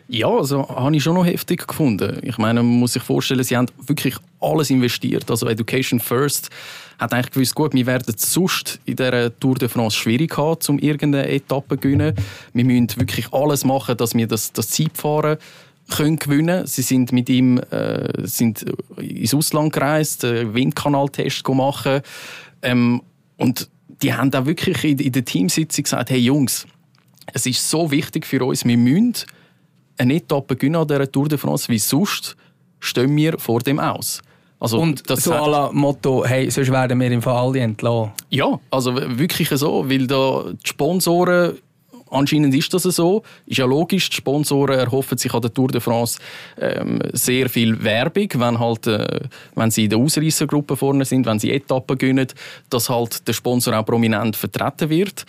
Ja, 0.08 0.30
also 0.30 0.68
habe 0.70 0.96
ich 0.96 1.04
schon 1.04 1.16
noch 1.16 1.26
heftig 1.26 1.68
gefunden. 1.68 2.20
Ich 2.24 2.38
meine, 2.38 2.64
man 2.64 2.80
muss 2.80 2.94
sich 2.94 3.04
vorstellen, 3.04 3.44
sie 3.44 3.58
haben 3.58 3.68
wirklich 3.86 4.16
alles 4.40 4.70
investiert. 4.70 5.30
Also 5.30 5.48
Education 5.48 6.00
First 6.00 6.50
hat 7.00 7.14
eigentlich 7.14 7.32
gewusst, 7.32 7.56
gut, 7.56 7.74
wir 7.74 7.86
werden 7.86 8.14
sonst 8.18 8.80
in 8.86 8.98
dieser 8.98 9.38
Tour 9.40 9.56
de 9.56 9.70
France 9.70 9.98
schwierig 9.98 10.38
haben, 10.38 10.60
um 10.68 10.80
irgendeine 10.80 11.30
Etappe 11.30 11.76
zu 11.76 11.82
gewinnen. 11.82 12.14
Wir 12.54 12.66
müssen 12.66 12.90
wirklich 12.98 13.32
alles 13.34 13.64
machen, 13.64 13.98
dass 13.98 14.14
wir 14.14 14.28
das, 14.28 14.52
das 14.52 14.70
Zeitfahren 14.70 15.38
können 15.90 16.18
gewinnen. 16.18 16.68
Sie 16.68 16.82
sind 16.82 17.12
mit 17.12 17.30
ihm 17.30 17.58
äh, 17.72 18.28
sind 18.28 18.66
ins 18.98 19.34
Ausland 19.34 19.74
gereist, 19.74 20.24
äh, 20.24 20.54
Windkanaltest 20.54 21.48
machen 21.48 22.02
ähm, 22.62 23.02
und 23.38 23.70
die 24.02 24.14
haben 24.14 24.32
da 24.32 24.46
wirklich 24.46 24.84
in, 24.84 25.00
in 25.00 25.12
der 25.12 25.26
Teamsitzung 25.26 25.84
gesagt, 25.84 26.10
hey 26.10 26.20
Jungs, 26.20 26.68
es 27.34 27.46
ist 27.46 27.70
so 27.70 27.92
wichtig 27.92 28.26
für 28.26 28.44
uns, 28.44 28.66
wir 28.66 28.78
müssen 28.78 29.14
eine 29.98 30.16
Etappe 30.16 30.56
gewinnen 30.56 30.76
an 30.76 30.88
dieser 30.88 31.12
Tour 31.12 31.28
de 31.28 31.38
France, 31.38 31.70
wie 31.70 31.80
sonst 31.80 32.36
stehen 32.80 33.16
wir 33.16 33.38
vor 33.40 33.60
dem 33.62 33.80
aus. 33.80 34.22
Also, 34.60 34.80
und 34.80 35.10
das 35.10 35.24
so 35.24 35.34
hat... 35.34 35.74
Motto, 35.74 36.26
hey, 36.26 36.50
sonst 36.50 36.72
werden 36.72 37.00
wir 37.00 37.12
im 37.12 37.22
Fall 37.22 37.36
alle 37.36 37.60
entlassen. 37.60 38.12
Ja, 38.30 38.60
also 38.72 38.96
wirklich 38.96 39.50
so, 39.50 39.90
weil 39.90 40.06
da 40.06 40.46
die 40.52 40.68
Sponsoren 40.68 41.58
Anscheinend 42.12 42.56
ist 42.56 42.74
das 42.74 42.84
so. 42.84 43.24
Ist 43.46 43.58
ja 43.58 43.66
logisch. 43.66 44.10
Die 44.10 44.16
Sponsoren 44.16 44.80
erhoffen 44.80 45.18
sich 45.18 45.34
an 45.34 45.42
der 45.42 45.54
Tour 45.54 45.68
de 45.68 45.80
France 45.80 46.20
ähm, 46.60 47.00
sehr 47.14 47.50
viel 47.50 47.84
Werbung, 47.84 48.30
wenn, 48.36 48.60
halt, 48.60 48.88
äh, 48.88 49.20
wenn 49.56 49.72
sie 49.72 49.86
in 49.86 49.92
der 49.92 50.00
Ausreißergruppe 50.00 50.76
vorne 50.76 51.06
sind, 51.06 51.26
wenn 51.26 51.40
sie 51.40 51.52
Etappen 51.52 51.98
gewinnen, 51.98 52.28
dass 52.70 52.90
halt 52.90 53.28
der 53.28 53.34
Sponsor 53.34 53.78
auch 53.78 53.86
prominent 53.86 54.36
vertreten 54.36 54.90
wird. 54.90 55.26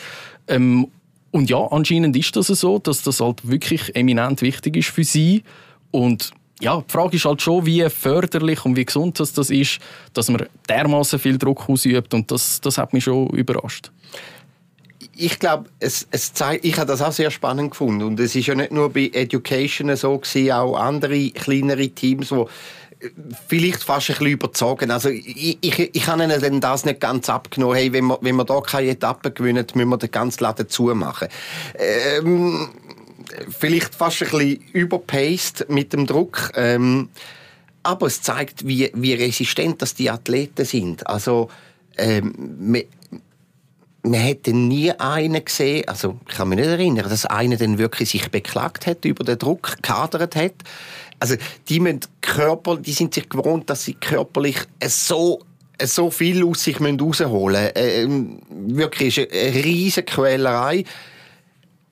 Ähm, 0.49 0.89
und 1.33 1.49
ja, 1.49 1.65
anscheinend 1.71 2.17
ist 2.17 2.35
das 2.35 2.49
so, 2.49 2.79
dass 2.79 3.03
das 3.03 3.21
halt 3.21 3.47
wirklich 3.49 3.95
eminent 3.95 4.43
wichtig 4.43 4.77
ist 4.77 4.89
für 4.89 5.05
sie. 5.05 5.43
Und 5.91 6.33
ja, 6.61 6.83
die 6.87 6.93
Frage 6.93 7.17
ist 7.17 7.25
halt 7.25 7.43
schon, 7.43 7.67
wie 7.67 7.89
förderlich 7.89 8.65
und 8.65 8.77
wie 8.77 8.85
gesund 8.85 9.19
das, 9.19 9.33
das 9.33 9.51
ist, 9.51 9.79
dass 10.13 10.29
man 10.29 10.47
dermaßen 10.69 11.19
viel 11.19 11.39
Druck 11.39 11.69
ausübt 11.69 12.15
und 12.15 12.31
das, 12.31 12.61
das 12.61 12.79
hat 12.79 12.93
mich 12.93 13.05
schon 13.05 13.29
überrascht. 13.31 13.91
Ich 15.17 15.39
glaube, 15.39 15.69
es, 15.81 16.07
es 16.11 16.33
zeigt, 16.33 16.65
ich 16.65 16.77
habe 16.79 16.87
das 16.87 17.03
auch 17.03 17.13
sehr 17.13 17.31
spannend 17.31 17.73
gefunden 17.73 18.03
und 18.03 18.21
es 18.21 18.35
ist 18.35 18.47
ja 18.47 18.55
nicht 18.55 18.73
nur 18.73 18.91
bei 18.91 19.11
Education 19.13 19.95
so 19.97 20.19
gewesen, 20.19 20.53
auch 20.53 20.77
andere 20.77 21.31
kleinere 21.31 21.89
Teams, 21.89 22.29
die 22.29 22.45
vielleicht 23.49 23.83
fast 23.83 24.11
ein 24.11 24.15
bisschen 24.15 24.33
überzogen. 24.33 24.91
Also 24.91 25.09
ich, 25.09 25.59
ich, 25.61 25.95
ich 25.95 26.07
habe 26.07 26.25
ihnen 26.25 26.61
das 26.61 26.85
nicht 26.85 27.01
ganz 27.01 27.29
abgenommen. 27.29 27.77
Hey, 27.77 27.93
wenn 27.93 28.07
wir, 28.07 28.19
wenn 28.21 28.37
wir 28.37 28.45
da 28.45 28.61
keine 28.61 28.91
Etappe 28.91 29.31
gewinnen, 29.31 29.67
müssen 29.75 29.89
wir 29.89 29.97
den 29.97 30.11
ganzen 30.11 30.45
Laden 30.45 30.69
zumachen. 30.69 31.29
Ähm, 31.79 32.69
vielleicht 33.49 33.95
fast 33.95 34.23
ein 34.23 34.31
bisschen 34.31 34.65
überpaced 34.73 35.67
mit 35.69 35.93
dem 35.93 36.07
Druck. 36.07 36.53
Ähm, 36.55 37.09
aber 37.83 38.07
es 38.07 38.23
zeigt, 38.23 38.67
wie, 38.67 38.91
wie 38.95 39.15
resistent 39.15 39.81
das 39.81 39.95
die 39.95 40.11
Athleten 40.11 40.65
sind. 40.65 41.07
Also, 41.07 41.49
ähm, 41.97 42.35
man, 42.59 42.83
man 44.03 44.21
hätte 44.21 44.53
nie 44.53 44.91
einen 44.93 45.45
gesehen, 45.45 45.87
also 45.89 46.19
ich 46.29 46.35
kann 46.35 46.49
mich 46.49 46.59
nicht 46.59 46.69
erinnern, 46.69 47.09
dass 47.09 47.27
einer 47.27 47.57
dann 47.57 47.79
wirklich 47.79 48.11
sich 48.11 48.31
beklagt 48.31 48.87
hat 48.87 49.05
über 49.05 49.25
den 49.25 49.39
Druck, 49.39 49.77
kadert 49.83 50.37
hat. 50.37 50.55
Also 51.19 51.37
die, 51.69 51.99
Körper, 52.23 52.77
die 52.77 52.93
sind 52.93 53.13
sich 53.13 53.29
gewohnt, 53.29 53.69
dass 53.69 53.85
sie 53.85 53.95
körperlich 53.95 54.57
so 54.87 55.43
so 55.83 56.11
viel 56.11 56.45
aus 56.45 56.65
sich 56.65 56.79
rausholen 56.79 57.63
müssen. 57.63 57.73
Ähm, 57.75 58.39
wirklich 58.51 59.17
ist 59.17 59.33
eine 59.33 59.65
riesige 59.65 60.05
Quälerei. 60.05 60.85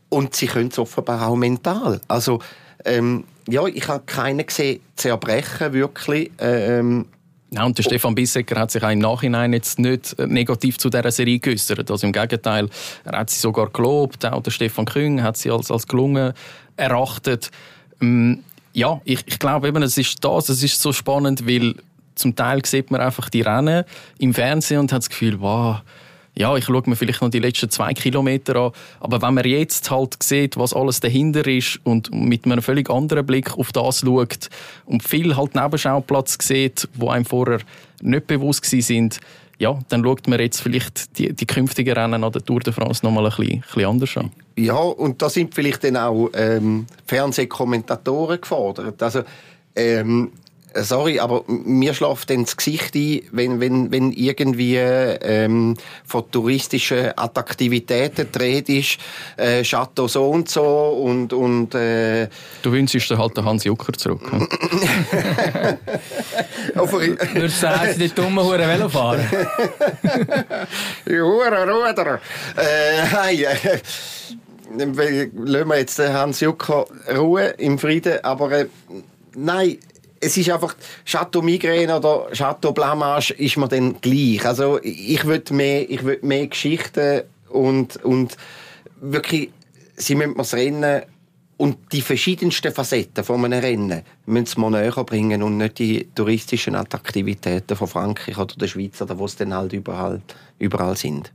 Und 0.09 0.35
sie 0.35 0.47
können 0.47 0.69
es 0.69 0.79
offenbar 0.79 1.29
auch 1.29 1.37
mental. 1.37 2.01
Also, 2.09 2.41
ähm, 2.85 3.25
ja, 3.49 3.67
ich 3.67 3.89
habe 3.89 4.05
keinen 4.07 4.47
gesehen 4.47 4.81
zerbrechen, 4.97 5.73
wirklich. 5.73 6.31
Ähm, 6.39 7.07
ja, 7.51 7.65
und 7.65 7.79
der 7.79 7.83
Stefan 7.83 8.15
Bissecker 8.15 8.61
hat 8.61 8.71
sich 8.71 8.83
auch 8.83 8.91
im 8.91 8.99
Nachhinein 8.99 9.55
jetzt 9.55 9.79
nicht 9.79 10.19
negativ 10.19 10.77
zu 10.77 10.91
dieser 10.91 11.11
Serie 11.11 11.39
geäußert. 11.39 11.91
Also 11.91 12.07
im 12.07 12.13
Gegenteil, 12.13 12.69
er 13.05 13.19
hat 13.19 13.31
sie 13.31 13.41
sogar 13.41 13.71
gelobt. 13.71 14.27
Auch 14.27 14.43
der 14.43 14.51
Stefan 14.51 14.85
Küng 14.85 15.23
hat 15.23 15.39
sie 15.39 15.51
als, 15.51 15.71
als 15.71 15.87
gelungen 15.87 16.35
erachtet. 16.77 17.51
Ähm, 18.03 18.45
ja, 18.75 19.01
ich, 19.05 19.21
ich 19.27 19.39
glaube 19.39 19.69
eben, 19.69 19.83
es 19.83 19.97
ist 19.97 20.23
das, 20.23 20.51
es 20.51 20.63
ist 20.63 20.81
so 20.81 20.93
spannend, 20.93 21.47
weil 21.47 21.75
zum 22.15 22.37
Teil 22.37 22.65
sieht 22.67 22.91
man 22.91 23.01
einfach 23.01 23.31
die 23.31 23.41
Rennen 23.41 23.85
im 24.19 24.35
Fernsehen 24.35 24.81
und 24.81 24.93
hat 24.93 25.03
das 25.03 25.09
Gefühl, 25.09 25.41
wow, 25.41 25.79
ja, 26.39 26.57
ich 26.57 26.67
schaue 26.67 26.83
mir 26.87 26.95
vielleicht 26.95 27.21
noch 27.21 27.31
die 27.31 27.41
letzten 27.41 27.69
zwei 27.69 27.93
Kilometer 27.93 28.55
an. 28.57 28.73
Aber 29.01 29.21
wenn 29.21 29.35
man 29.35 29.45
jetzt 29.45 29.91
halt 29.91 30.23
sieht, 30.23 30.57
was 30.57 30.73
alles 30.73 31.01
dahinter 31.01 31.45
ist 31.49 31.81
und 31.83 32.15
mit 32.15 32.45
einem 32.45 32.63
völlig 32.63 32.89
anderen 32.89 33.27
Blick 33.27 33.59
auf 33.59 33.73
das 33.73 34.01
schaut 34.01 34.49
und 34.87 35.03
viel 35.03 35.37
halt 35.37 35.57
Nebenschauplatz 35.57 36.39
sieht, 36.41 36.89
wo 36.95 37.09
einem 37.09 37.25
vorher 37.25 37.59
nicht 38.03 38.29
bewusst 38.29 38.65
sind, 38.65 39.19
ja, 39.59 39.77
dann 39.89 40.05
schaut 40.05 40.29
man 40.29 40.39
jetzt 40.39 40.61
vielleicht 40.61 41.19
die, 41.19 41.33
die 41.33 41.45
künftigen 41.45 41.93
Rennen 41.93 42.23
an 42.23 42.31
der 42.31 42.45
Tour 42.45 42.61
de 42.61 42.73
France 42.73 43.05
nochmal 43.05 43.25
ein 43.25 43.31
bisschen, 43.31 43.55
ein 43.55 43.61
bisschen 43.63 43.85
anders 43.87 44.17
an. 44.17 44.31
Ja, 44.57 44.77
und 44.77 45.21
da 45.21 45.29
sind 45.29 45.53
vielleicht 45.57 45.83
dann 45.83 45.97
auch 45.97 46.31
ähm, 46.35 46.87
Fernsehkommentatoren 47.09 48.41
gefordert. 48.41 49.03
Also, 49.03 49.23
ähm, 49.75 50.31
äh, 50.31 50.48
sorry, 50.83 51.19
aber 51.21 51.45
mir 51.47 51.95
schläft 51.95 52.31
dann 52.31 52.45
das 52.45 52.57
Gesicht 52.57 52.95
ein, 52.95 53.23
wenn, 53.33 53.61
wenn, 53.61 53.91
wenn 53.93 54.13
irgendwie 54.13 54.77
ähm, 54.77 55.77
von 56.05 56.31
touristischen 56.31 57.13
Attraktivitäten 57.17 58.31
dreht 58.31 58.69
ist, 58.69 58.99
äh, 59.37 59.63
Chateau 59.63 60.09
so 60.09 60.29
und 60.31 60.49
so 60.49 60.63
und, 61.05 61.33
und 61.33 61.75
äh, 61.75 62.29
Du 62.63 62.73
wünschst 62.73 63.11
dir 63.11 63.19
halt 63.19 63.37
den 63.37 63.45
Hans 63.45 63.65
Jucker 63.65 63.93
zurück. 63.93 64.21
Würdest 66.75 67.43
du 67.43 67.49
sagen, 67.49 67.99
die 67.99 68.09
dummen 68.09 68.45
Huren 68.45 68.61
Velofahrer? 68.61 69.25
Huren 71.09 71.69
Ruder. 71.69 72.21
Äh, 72.57 73.03
hey, 73.11 73.45
äh, 73.45 73.79
lassen 74.77 75.69
wir 75.69 75.79
jetzt 75.79 75.99
Hans 75.99 76.41
Jucker 76.41 76.87
Ruhe 77.17 77.47
im 77.59 77.79
Frieden, 77.79 78.23
aber 78.23 78.53
äh, 78.53 78.67
nein, 79.35 79.79
es 80.21 80.37
ist 80.37 80.51
einfach 80.51 80.75
Chateau 81.05 81.43
Migraine 81.43 81.97
oder 81.97 82.29
Chateau 82.33 82.73
Blamage 82.73 83.33
ist 83.35 83.57
mir 83.57 83.69
dann 83.69 84.01
gleich. 84.01 84.45
Also 84.45 84.79
ich 84.83 85.25
würde 85.25 85.55
mehr, 85.55 85.89
ich 85.89 86.03
würde 86.03 86.27
mehr 86.27 86.47
Geschichten 86.47 87.23
und 87.49 87.97
und 88.05 88.37
wirklich, 89.01 89.51
sie 89.97 90.15
müssen 90.15 90.37
das 90.37 90.55
Rennen 90.55 91.03
und 91.57 91.93
die 91.93 92.03
verschiedensten 92.03 92.73
Facetten 92.73 93.25
von 93.25 93.45
einem 93.45 93.61
Rennen 93.61 94.03
müssen 94.27 94.47
sie 94.47 94.61
mal 94.61 94.71
näher 94.71 95.05
bringen 95.05 95.43
und 95.43 95.57
nicht 95.57 95.79
die 95.79 96.09
touristischen 96.15 96.77
Attraktivitäten 96.77 97.77
von 97.77 97.89
Frankreich 97.89 98.39
oder 98.39 98.55
der 98.55 98.69
Schweiz 98.69 99.03
oder 99.03 99.19
wo 99.19 99.25
es 99.25 99.37
dann 99.37 99.55
halt 99.55 99.73
überall, 99.73 100.21
überall 100.59 100.97
sind. 100.97 101.33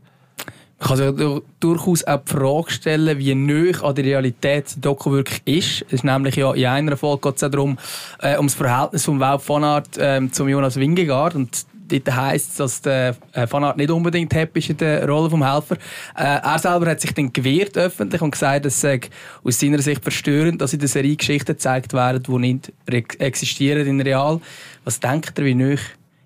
Man 0.80 0.88
kann 0.88 0.98
sich 0.98 1.42
durchaus 1.60 2.04
auch 2.04 2.22
die 2.26 2.32
Frage 2.32 2.72
stellen, 2.72 3.18
wie 3.18 3.34
nöch 3.36 3.82
an 3.84 3.96
der 3.96 4.04
Realität 4.04 4.76
die 4.76 4.82
Doku 4.82 5.12
wirklich 5.12 5.42
ist. 5.46 5.86
Es 5.88 5.94
ist 5.94 6.04
nämlich 6.04 6.36
ja 6.36 6.54
in 6.54 6.66
einer 6.66 6.98
Folge 6.98 7.30
geht 7.30 7.42
es 7.42 7.52
darum, 7.52 7.78
äh, 8.20 8.38
um 8.38 8.48
das 8.48 8.56
Verhältnis 8.56 9.06
von 9.06 9.20
Wout 9.20 9.40
von 9.40 9.64
Aert 9.64 9.98
äh, 9.98 10.22
zum 10.32 10.50
Jonas 10.50 10.76
Wingegaard 10.76 11.36
und 11.36 11.66
dort 11.88 12.16
heisst 12.16 12.52
es, 12.52 12.56
dass 12.58 12.82
der 12.82 13.16
äh, 13.34 13.48
Van 13.50 13.64
Aert 13.64 13.78
nicht 13.78 13.92
unbedingt 13.92 14.34
happy 14.34 14.60
ist 14.60 14.70
in 14.70 14.78
der 14.78 15.08
Rolle 15.08 15.30
des 15.30 15.40
Helfer. 15.40 15.76
Äh, 16.16 16.40
er 16.44 16.60
selber 16.60 16.90
hat 16.90 17.02
sich 17.02 17.14
dann 17.14 17.32
gewehrt 17.32 17.78
öffentlich 17.78 18.22
und 18.22 18.32
gesagt, 18.32 18.66
es 18.66 18.80
sei 18.80 19.02
aus 19.44 19.60
seiner 19.60 19.82
Sicht 19.82 20.04
verstörend, 20.04 20.62
dass 20.62 20.74
in 20.74 20.80
der 20.80 20.90
Serie 20.90 21.16
Geschichten 21.16 21.54
gezeigt 21.54 21.94
werden, 21.94 22.24
die 22.24 22.40
nicht 22.40 22.72
existieren 23.20 23.88
in 23.88 24.02
real. 24.02 24.40
Was 24.84 25.00
denkt 25.00 25.38
ihr, 25.40 25.46
wie 25.46 25.56
nöch 25.56 25.82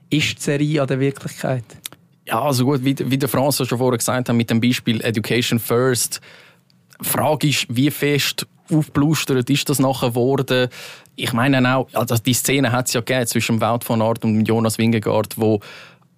ist 0.09 0.37
die 0.37 0.41
Serie 0.41 0.81
an 0.81 0.87
der 0.87 0.99
Wirklichkeit? 0.99 1.65
Ja, 2.27 2.41
also 2.41 2.65
gut, 2.65 2.83
wie, 2.83 2.95
wie 2.99 3.17
der 3.17 3.29
Franz 3.29 3.55
schon 3.55 3.77
vorher 3.77 3.97
gesagt 3.97 4.27
hat, 4.27 4.35
mit 4.35 4.49
dem 4.49 4.59
Beispiel 4.59 5.01
Education 5.01 5.59
First. 5.59 6.19
Die 7.01 7.07
Frage 7.07 7.47
ist, 7.47 7.67
wie 7.69 7.89
fest 7.89 8.45
aufblustert 8.69 9.49
ist 9.49 9.69
das 9.69 9.79
nachher 9.79 10.09
geworden? 10.09 10.67
Ich 11.15 11.31
meine 11.31 11.75
auch, 11.75 11.87
also 11.93 12.15
die 12.17 12.33
Szene 12.33 12.73
hat 12.73 12.87
es 12.87 12.93
ja 12.93 12.99
gegeben 12.99 13.27
zwischen 13.27 13.61
Wout 13.61 13.79
von 13.83 14.01
Art 14.01 14.25
und 14.25 14.45
Jonas 14.45 14.77
Wingegaard, 14.77 15.37
wo 15.37 15.61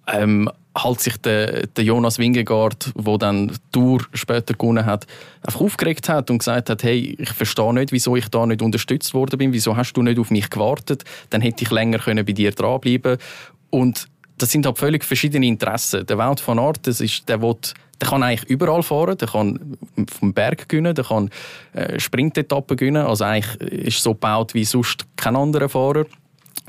ähm, 0.08 0.50
halt 0.76 1.00
sich 1.00 1.16
der, 1.18 1.68
der 1.68 1.84
Jonas 1.84 2.18
Wingegaard, 2.18 2.90
wo 2.96 3.16
dann 3.16 3.52
Tour 3.70 4.00
später 4.12 4.54
gewonnen 4.54 4.86
hat, 4.86 5.06
einfach 5.42 5.60
aufgeregt 5.60 6.08
hat 6.08 6.28
und 6.28 6.38
gesagt 6.38 6.70
hat, 6.70 6.82
hey, 6.82 7.16
ich 7.18 7.30
verstehe 7.30 7.72
nicht, 7.72 7.92
wieso 7.92 8.16
ich 8.16 8.28
da 8.28 8.46
nicht 8.46 8.62
unterstützt 8.62 9.14
worden 9.14 9.38
bin, 9.38 9.52
wieso 9.52 9.76
hast 9.76 9.92
du 9.92 10.02
nicht 10.02 10.18
auf 10.18 10.32
mich 10.32 10.50
gewartet, 10.50 11.04
dann 11.30 11.40
hätte 11.40 11.62
ich 11.62 11.70
länger 11.70 11.98
können 11.98 12.24
bei 12.26 12.32
dir 12.32 12.50
dranbleiben 12.50 13.18
und 13.70 14.08
das 14.40 14.50
sind 14.50 14.64
halt 14.64 14.78
völlig 14.78 15.04
verschiedene 15.04 15.46
Interessen. 15.46 16.06
Der 16.06 16.16
Wout 16.16 16.36
von 16.36 16.58
Art, 16.58 16.86
das 16.86 17.00
ist, 17.00 17.28
der 17.28 17.42
will, 17.42 17.56
der 18.00 18.08
kann 18.08 18.22
eigentlich 18.22 18.48
überall 18.48 18.82
fahren, 18.82 19.18
der 19.18 19.28
kann 19.28 19.76
vom 20.10 20.32
Berg 20.32 20.68
gewinnen, 20.68 20.94
der 20.94 21.04
kann 21.04 21.30
äh, 21.74 22.00
Sprintetappen 22.00 22.76
gewinnen. 22.76 23.04
Also 23.04 23.24
eigentlich 23.24 23.60
ist 23.70 24.02
so 24.02 24.14
gebaut 24.14 24.54
wie 24.54 24.64
sonst 24.64 25.04
kein 25.16 25.36
anderer 25.36 25.68
Fahrer. 25.68 26.06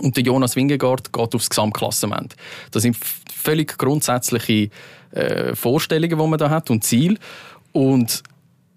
Und 0.01 0.17
der 0.17 0.23
Jonas 0.23 0.55
Wingegaard 0.55 1.13
geht 1.13 1.35
aufs 1.35 1.49
Gesamtklassement. 1.49 2.35
Das 2.71 2.83
sind 2.83 2.97
völlig 3.33 3.77
grundsätzliche 3.77 4.69
äh, 5.11 5.55
Vorstellungen, 5.55 6.17
die 6.17 6.27
man 6.27 6.39
da 6.39 6.49
hat 6.49 6.69
und 6.69 6.83
Ziel. 6.83 7.17
Und 7.71 8.23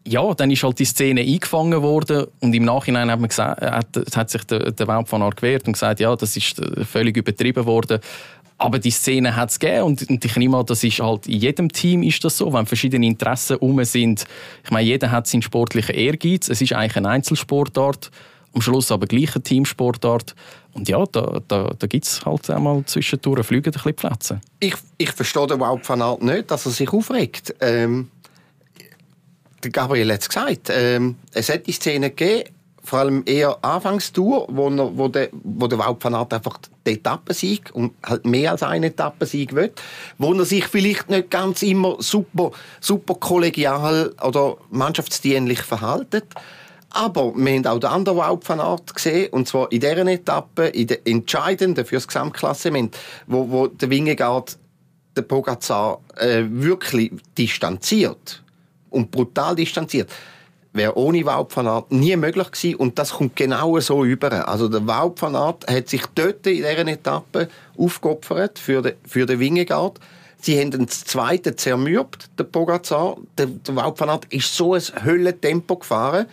ja, 0.07 0.35
dann 0.35 0.51
ist 0.51 0.63
halt 0.63 0.79
die 0.79 0.85
Szene 0.85 1.23
eingefangen 1.23 1.83
worden 1.83 2.27
und 2.41 2.55
im 2.55 2.65
Nachhinein 2.65 3.11
hat, 3.11 3.21
man 3.21 3.29
gesagt, 3.29 3.61
hat, 3.61 3.87
hat 4.15 4.31
sich 4.31 4.45
der, 4.45 4.71
der 4.71 4.87
Wout 4.87 5.07
von 5.07 5.23
Aert 5.23 5.37
gewehrt 5.37 5.67
und 5.67 5.73
gesagt, 5.73 5.99
ja, 5.99 6.15
das 6.15 6.37
ist 6.37 6.59
äh, 6.59 6.85
völlig 6.85 7.17
übertrieben 7.17 7.65
worden. 7.65 8.01
Aber 8.57 8.79
die 8.79 8.91
Szene 8.91 9.35
hat 9.35 9.51
es 9.51 9.59
gegeben 9.59 9.83
und, 9.83 10.09
und 10.09 10.25
ich 10.25 10.37
nehme 10.37 10.57
an, 10.59 10.67
das 10.67 10.85
ist 10.85 11.01
halt 11.01 11.27
in 11.27 11.41
jedem 11.41 11.73
Team 11.73 12.03
ist 12.03 12.25
das 12.25 12.39
so, 12.39 12.53
wenn 12.53 12.67
verschiedene 12.67 13.05
Interessen 13.05 13.57
um 13.57 13.83
sind. 13.85 14.25
Ich 14.63 14.71
meine, 14.71 14.87
jeder 14.87 15.11
hat 15.11 15.27
seinen 15.27 15.43
sportlichen 15.43 15.95
Ehrgeiz. 15.95 16.49
Es 16.49 16.61
ist 16.61 16.73
eigentlich 16.73 16.97
eine 16.97 17.09
Einzelsportart, 17.09 18.11
am 18.55 18.61
Schluss 18.61 18.93
aber 18.93 19.07
gleich 19.07 19.35
eine 19.35 19.43
Teamsportart. 19.43 20.35
Und 20.73 20.89
ja, 20.89 21.05
da, 21.07 21.41
da, 21.47 21.73
da 21.79 21.87
gibt 21.87 22.05
es 22.05 22.25
halt 22.25 22.49
einmal 22.51 22.85
zwischendurch 22.85 23.47
fliegen 23.47 23.71
ein 23.71 23.73
bisschen 23.73 23.95
Plätze. 23.95 24.41
Ich, 24.61 24.75
ich 24.99 25.13
verstehe 25.13 25.47
den 25.47 25.63
Aert 25.63 26.23
nicht, 26.23 26.51
dass 26.51 26.67
er 26.67 26.73
sich 26.73 26.93
aufregt. 26.93 27.55
Ähm, 27.61 28.11
Gabriel 29.61 30.13
hat 30.13 30.21
es 30.21 30.29
gesagt. 30.29 30.71
Ähm, 30.71 31.17
es 31.33 31.49
hat 31.49 31.67
die 31.67 31.73
Szene 31.73 32.11
gegeben, 32.11 32.51
vor 32.85 32.99
allem 32.99 33.23
eher 33.25 33.65
Anfangstour, 33.65 34.47
wo, 34.51 34.69
er, 34.69 34.97
wo, 34.97 35.09
der, 35.09 35.31
wo 35.33 35.67
der 35.67 35.79
Wout 35.79 35.97
van 36.01 36.15
Aert 36.15 36.35
einfach 36.35 36.59
die 36.87 36.93
Etappensieg 36.93 37.71
und 37.73 37.95
halt 38.05 38.27
mehr 38.27 38.53
als 38.53 38.63
eine 38.63 38.87
Etappensieg 38.87 39.55
will, 39.55 39.73
wo 40.19 40.35
er 40.35 40.45
sich 40.45 40.67
vielleicht 40.67 41.09
nicht 41.09 41.31
ganz 41.31 41.63
immer 41.63 41.97
super, 42.01 42.51
super 42.81 43.15
kollegial 43.15 44.15
oder 44.23 44.59
mannschaftsdienlich 44.71 45.63
verhaltet. 45.63 46.27
Aber 46.91 47.35
wir 47.35 47.55
haben 47.55 47.67
auch 47.67 47.81
den 47.81 47.91
anderen 47.91 48.19
Wout 48.19 48.41
van 48.47 48.61
Aert 48.61 48.95
gesehen, 48.95 49.33
und 49.33 49.49
zwar 49.49 49.73
in 49.73 49.81
dieser 49.81 50.07
Etappe, 50.07 50.67
in 50.67 50.87
der 50.87 51.07
entscheidenden 51.07 51.87
für 51.87 51.97
das 51.97 52.07
Gesamtklassement, 52.07 52.97
wo, 53.27 53.51
wo 53.51 53.67
der 53.67 53.91
Wingegaard 53.91 54.59
den 55.17 55.27
Pogacar 55.27 56.01
äh, 56.17 56.43
wirklich 56.49 57.13
distanziert 57.37 58.43
und 58.91 59.11
brutal 59.11 59.57
distanziert 59.57 60.11
wäre 60.75 60.99
ohne 60.99 61.25
Aert 61.27 61.93
nie 61.93 62.17
möglich 62.17 62.51
gewesen 62.51 62.77
und 62.77 62.99
das 62.99 63.13
kommt 63.15 63.37
genau 63.37 63.79
so 63.81 64.05
über. 64.05 64.47
Also 64.47 64.69
der 64.69 64.83
Aert 64.87 65.23
hat 65.23 65.89
sich 65.89 66.03
dort 66.15 66.47
in 66.47 66.57
dieser 66.57 66.87
Etappe 66.87 67.49
aufgeopfert 67.79 68.59
für 68.59 68.83
den, 68.83 68.95
für 69.07 69.25
den 69.25 69.39
Wingegaard. 69.39 70.01
Sie 70.41 70.61
haben 70.61 70.73
den 70.73 70.89
zweiten 70.89 71.57
zermürbt, 71.57 72.29
den 72.39 72.51
Pogacar. 72.51 73.17
Der, 73.39 73.47
der 73.47 73.77
Wout 73.77 74.27
ist 74.29 74.55
so 74.55 74.75
ein 74.75 74.83
Höllentempo 75.03 75.77
gefahren, 75.77 76.27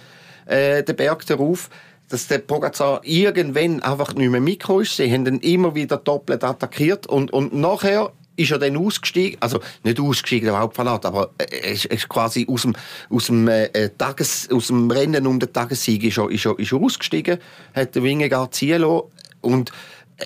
äh, 0.48 0.84
den 0.84 0.98
Berg 0.98 1.26
darauf, 1.28 1.70
dass 2.10 2.28
der 2.28 2.40
Pogacar 2.40 3.00
irgendwann 3.04 3.82
einfach 3.82 4.14
nicht 4.16 4.30
mehr 4.30 4.42
Mikro 4.42 4.82
ist. 4.82 4.98
Sie 4.98 5.10
haben 5.10 5.26
ihn 5.28 5.40
immer 5.40 5.76
wieder 5.76 5.96
doppelt 5.98 6.44
attackiert 6.44 7.08
und, 7.08 7.32
und 7.32 7.54
nachher 7.54 8.12
ist 8.36 8.52
er 8.52 8.60
dann 8.60 8.78
ausgestiegen, 8.78 9.38
also 9.42 9.60
nicht 9.84 10.00
ausgestiegen, 10.00 10.48
der 10.48 10.60
Hauptfanat, 10.60 11.06
aber 11.06 11.32
er 11.38 11.72
ist, 11.72 11.86
ist 11.86 12.10
quasi 12.10 12.48
aus 12.50 12.64
dem, 12.64 12.76
aus, 13.10 13.28
dem, 13.28 13.48
äh, 13.48 13.90
Tages, 13.98 14.50
aus 14.52 14.68
dem 14.68 14.90
Rennen 14.90 15.28
um 15.28 15.40
den 15.40 15.52
Tagessieg 15.52 16.04
ist 16.04 16.18
er, 16.18 16.30
ist 16.30 16.46
er, 16.46 16.58
ist 16.58 16.72
er 16.72 16.82
ausgestiegen, 16.82 17.40
hat 17.74 17.96
den 17.96 18.04
Wingegaard 18.04 18.56
ziehen 18.56 18.82
lassen 18.82 19.04
und 19.42 19.72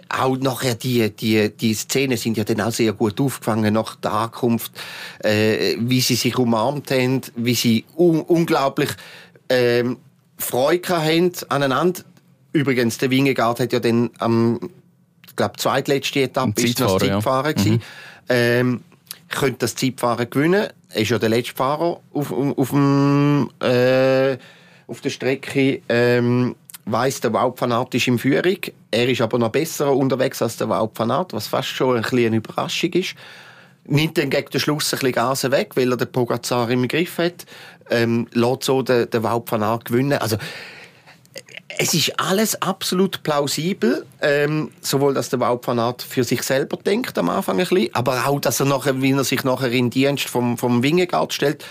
auch 0.10 0.38
nachher 0.38 0.76
die, 0.76 1.10
die, 1.10 1.50
die 1.50 1.74
Szenen 1.74 2.18
sind 2.18 2.38
ja 2.38 2.44
dann 2.44 2.62
auch 2.62 2.72
sehr 2.72 2.94
gut 2.94 3.20
aufgefangen 3.20 3.74
nach 3.74 3.96
der 3.96 4.12
Ankunft, 4.12 4.72
äh, 5.20 5.76
wie 5.80 6.02
sie 6.02 6.16
sich 6.16 6.38
umarmt 6.38 6.92
haben, 6.92 7.22
wie 7.36 7.56
sie 7.56 7.86
un 7.96 8.22
unglaublich 8.22 8.90
äh, 9.48 9.84
Freude 10.38 10.90
haben 10.90 11.32
aneinander. 11.50 12.02
Übrigens, 12.52 12.98
der 12.98 13.10
Wingegaard 13.10 13.60
hat 13.60 13.74
ja 13.74 13.80
dann 13.80 14.10
am 14.20 14.60
ich 15.36 15.38
glaube, 15.38 15.58
zweitletzte 15.58 16.22
Etappe 16.22 16.62
ist 16.62 16.80
das 16.80 16.96
Zeitfahren. 16.98 17.56
Ja. 17.58 17.72
Mhm. 17.72 17.82
Ähm, 18.30 18.82
könnte 19.28 19.58
das 19.60 19.76
Zeitfahren 19.76 20.30
gewinnen. 20.30 20.68
Er 20.92 21.02
ist 21.02 21.10
ja 21.10 21.20
der 21.20 21.28
letzte 21.28 21.56
Fahrer 21.56 22.00
auf, 22.14 22.32
auf, 22.32 22.70
dem, 22.70 23.50
äh, 23.62 24.38
auf 24.88 25.02
der 25.02 25.10
Strecke. 25.10 25.82
Ähm, 25.90 26.56
weiss, 26.86 27.20
der 27.20 27.34
Wout 27.34 27.56
van 27.58 27.74
Aert 27.74 27.94
ist 27.96 28.08
in 28.08 28.18
Führung. 28.18 28.60
Er 28.92 29.10
ist 29.10 29.20
aber 29.20 29.38
noch 29.38 29.50
besser 29.50 29.94
unterwegs 29.94 30.42
als 30.42 30.56
der 30.56 30.70
Wout 30.70 30.92
van 30.96 31.12
Aert, 31.12 31.34
was 31.34 31.48
fast 31.48 31.68
schon 31.68 31.98
ein 31.98 32.06
eine 32.06 32.38
Überraschung 32.38 32.94
ist. 32.94 33.16
Nimmt 33.84 34.18
dann 34.18 34.30
gegen 34.30 34.50
den 34.50 34.62
Schluss 34.62 34.94
ein 34.94 35.00
bisschen 35.00 35.12
Gas 35.12 35.52
weg, 35.52 35.72
weil 35.76 35.92
er 35.92 35.98
den 35.98 36.10
Pogacar 36.14 36.70
im 36.70 36.88
Griff 36.88 37.18
hat. 37.18 37.46
Ähm, 37.90 38.28
lässt 38.32 38.64
so 38.64 38.84
den, 38.84 39.10
den 39.10 39.22
Wout 39.22 39.44
van 39.50 39.64
Aert 39.64 39.84
gewinnen. 39.84 40.18
Also, 40.18 40.38
es 41.78 41.94
ist 41.94 42.20
alles 42.20 42.62
absolut 42.62 43.24
plausibel, 43.24 44.06
ähm, 44.22 44.72
sowohl 44.82 45.14
dass 45.14 45.30
der 45.30 45.42
Aert 45.42 46.02
für 46.02 46.24
sich 46.24 46.44
selber 46.44 46.78
denkt 46.78 47.18
am 47.18 47.30
Anfang 47.30 47.60
ein 47.60 47.68
bisschen, 47.68 47.94
aber 47.94 48.28
auch, 48.28 48.40
dass 48.40 48.60
er 48.60 48.66
nachher, 48.66 49.02
wie 49.02 49.12
er 49.12 49.24
sich 49.24 49.44
nachher 49.44 49.72
in 49.72 49.90
Dienst 49.90 50.28
vom, 50.28 50.58
vom 50.58 50.84
Wingegaard 50.84 51.34
stellt. 51.34 51.66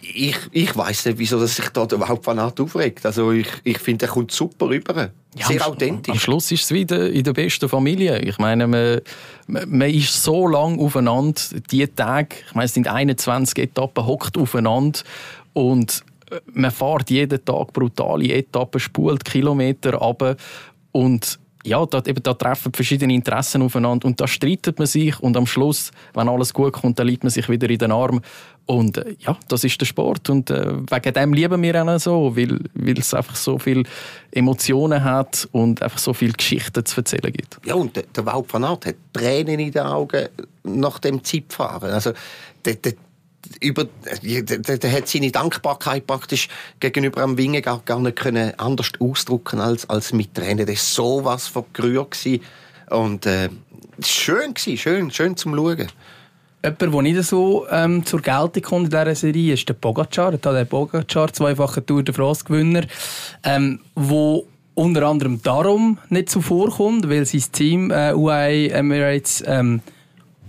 Ich, 0.00 0.36
ich 0.52 0.76
weiß 0.76 1.06
nicht, 1.06 1.18
wieso 1.18 1.40
dass 1.40 1.56
sich 1.56 1.68
da 1.70 1.84
der 1.84 2.00
Aert 2.00 2.60
aufregt. 2.60 3.04
Also 3.04 3.32
ich, 3.32 3.48
ich 3.64 3.78
finde, 3.78 4.06
er 4.06 4.12
kommt 4.12 4.30
super 4.30 4.68
rüber. 4.68 5.10
Ja, 5.36 5.46
Sehr 5.46 5.66
authentisch. 5.66 6.12
Am 6.12 6.18
Schluss 6.20 6.52
ist 6.52 6.64
es 6.64 6.70
wieder 6.70 7.10
in 7.10 7.24
der 7.24 7.32
besten 7.32 7.68
Familie. 7.68 8.20
Ich 8.20 8.38
meine, 8.38 8.66
man, 8.66 9.00
man 9.48 9.90
ist 9.90 10.22
so 10.22 10.46
lang 10.46 10.78
aufeinander, 10.78 11.40
die 11.70 11.86
Tage, 11.88 12.36
ich 12.48 12.54
meine, 12.54 12.66
es 12.66 12.74
sind 12.74 12.88
21 12.88 13.58
Etappen, 13.58 14.06
hockt 14.06 14.38
aufeinander 14.38 15.00
und 15.52 16.04
man 16.52 16.70
fährt 16.70 17.10
jeden 17.10 17.44
Tag 17.44 17.72
brutale 17.72 18.32
Etappen, 18.32 18.80
spult 18.80 19.24
Kilometer 19.24 20.00
ab. 20.00 20.36
Und 20.92 21.38
ja, 21.66 21.84
da, 21.84 22.00
eben, 22.06 22.22
da 22.22 22.32
treffen 22.32 22.72
verschiedene 22.72 23.12
Interessen 23.12 23.60
aufeinander. 23.62 24.06
Und 24.06 24.20
da 24.20 24.28
streitet 24.28 24.78
man 24.78 24.86
sich. 24.86 25.18
Und 25.20 25.36
am 25.36 25.46
Schluss, 25.46 25.90
wenn 26.14 26.28
alles 26.28 26.54
gut 26.54 26.74
kommt, 26.74 26.98
dann 26.98 27.08
liegt 27.08 27.24
man 27.24 27.30
sich 27.30 27.48
wieder 27.48 27.68
in 27.68 27.78
den 27.78 27.90
Arm. 27.90 28.20
Und 28.66 28.98
äh, 28.98 29.16
ja, 29.18 29.36
das 29.48 29.64
ist 29.64 29.80
der 29.80 29.86
Sport. 29.86 30.30
Und 30.30 30.50
äh, 30.50 30.74
wegen 30.90 31.12
dem 31.12 31.32
lieben 31.32 31.60
wir 31.62 31.74
ihn 31.74 31.98
so, 31.98 32.36
weil, 32.36 32.60
es 32.96 33.14
einfach 33.14 33.34
so 33.34 33.58
viele 33.58 33.82
Emotionen 34.30 35.02
hat 35.02 35.48
und 35.52 35.82
einfach 35.82 35.98
so 35.98 36.12
viele 36.12 36.32
Geschichten 36.32 36.84
zu 36.84 37.00
erzählen 37.00 37.32
gibt. 37.32 37.58
Ja, 37.64 37.74
und 37.74 37.96
der, 37.96 38.04
der 38.14 38.26
Wout 38.26 38.46
van 38.48 38.64
Aert 38.64 38.86
hat 38.86 38.96
Tränen 39.12 39.58
in 39.58 39.72
den 39.72 39.82
Augen 39.82 40.28
nach 40.62 41.00
dem 41.00 41.22
Zeitfahren. 41.24 41.90
Also 41.90 42.12
der, 42.64 42.74
der, 42.74 42.94
über, 43.60 43.86
der, 44.22 44.78
der 44.78 44.92
hat 44.92 45.08
seine 45.08 45.30
Dankbarkeit 45.30 46.06
praktisch 46.06 46.48
gegenüber 46.80 47.22
am 47.22 47.38
Winge 47.38 47.62
gar, 47.62 47.80
gar 47.84 48.00
nicht 48.00 48.16
können 48.16 48.52
anders 48.58 48.92
ausdrücken 48.98 49.60
als, 49.60 49.88
als 49.88 50.12
mit 50.12 50.34
Tränen. 50.34 50.66
Das 50.66 50.76
war 50.98 51.04
so 51.04 51.24
was 51.24 51.48
von 51.48 51.64
gerührt 51.72 52.16
und 52.90 53.26
äh, 53.26 53.48
schön 54.04 54.54
gewesen, 54.54 54.78
schön, 54.78 55.10
schön 55.10 55.36
zum 55.36 55.54
Schauen. 55.54 55.88
Jemand, 56.62 56.82
der 56.82 57.02
nicht 57.02 57.22
so 57.22 57.66
ähm, 57.70 58.04
zur 58.04 58.20
Geltung 58.20 58.62
kommt 58.62 58.84
in 58.84 58.90
dieser 58.90 59.14
Serie, 59.14 59.54
ist 59.54 59.68
der 59.68 59.74
Pogacar. 59.74 60.32
Der 60.32 60.64
Pogacar, 60.64 61.32
zweifacher 61.32 61.84
Tour 61.84 62.02
de 62.02 62.14
France-Gewinner, 62.14 62.86
ähm, 63.44 63.80
wo 63.94 64.46
unter 64.74 65.06
anderem 65.06 65.40
darum 65.42 65.98
nicht 66.08 66.28
zuvorkommt, 66.28 67.08
weil 67.08 67.24
sein 67.24 67.44
Team 67.52 67.90
äh, 67.90 68.12
UAE 68.12 68.70
Emirates 68.70 69.42
ähm, 69.46 69.80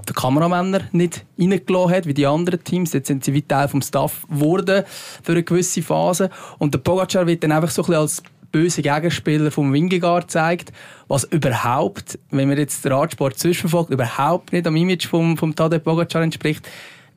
den 0.10 0.16
Kameramänner 0.16 0.82
nicht 0.92 1.26
reingelassen 1.40 1.92
hat, 1.92 2.06
wie 2.06 2.14
die 2.14 2.26
anderen 2.26 2.64
Teams. 2.64 2.94
Jetzt 2.94 3.08
sind 3.08 3.24
sie 3.24 3.34
wie 3.34 3.42
Teil 3.42 3.68
vom 3.68 3.82
Staff 3.82 4.26
geworden 4.30 4.84
für 5.24 5.32
eine 5.34 5.44
gewisse 5.44 5.82
Phase. 5.82 6.30
Und 6.58 6.74
der 6.74 6.80
Pogacar 6.80 7.28
wird 7.28 7.44
dann 7.44 7.52
einfach 7.52 7.70
so 7.70 7.84
ein 7.84 7.86
bisschen 7.86 8.02
als 8.02 8.24
böse 8.52 8.82
Gegenspieler 8.82 9.52
vom 9.52 9.74
Wingegaard 9.74 10.32
zeigt, 10.32 10.72
was 11.08 11.26
überhaupt, 11.26 12.18
wenn 12.32 12.48
man 12.48 12.58
jetzt 12.58 12.84
den 12.86 12.94
Radsport 12.94 13.38
zwischenverfolgt, 13.38 13.92
überhaupt 13.92 14.54
nicht 14.54 14.66
am 14.66 14.76
Image 14.76 15.08
vom, 15.08 15.38
vom 15.38 15.56
Tadej 15.56 15.80
Pogacar 15.80 16.24
entspricht, 16.24 16.68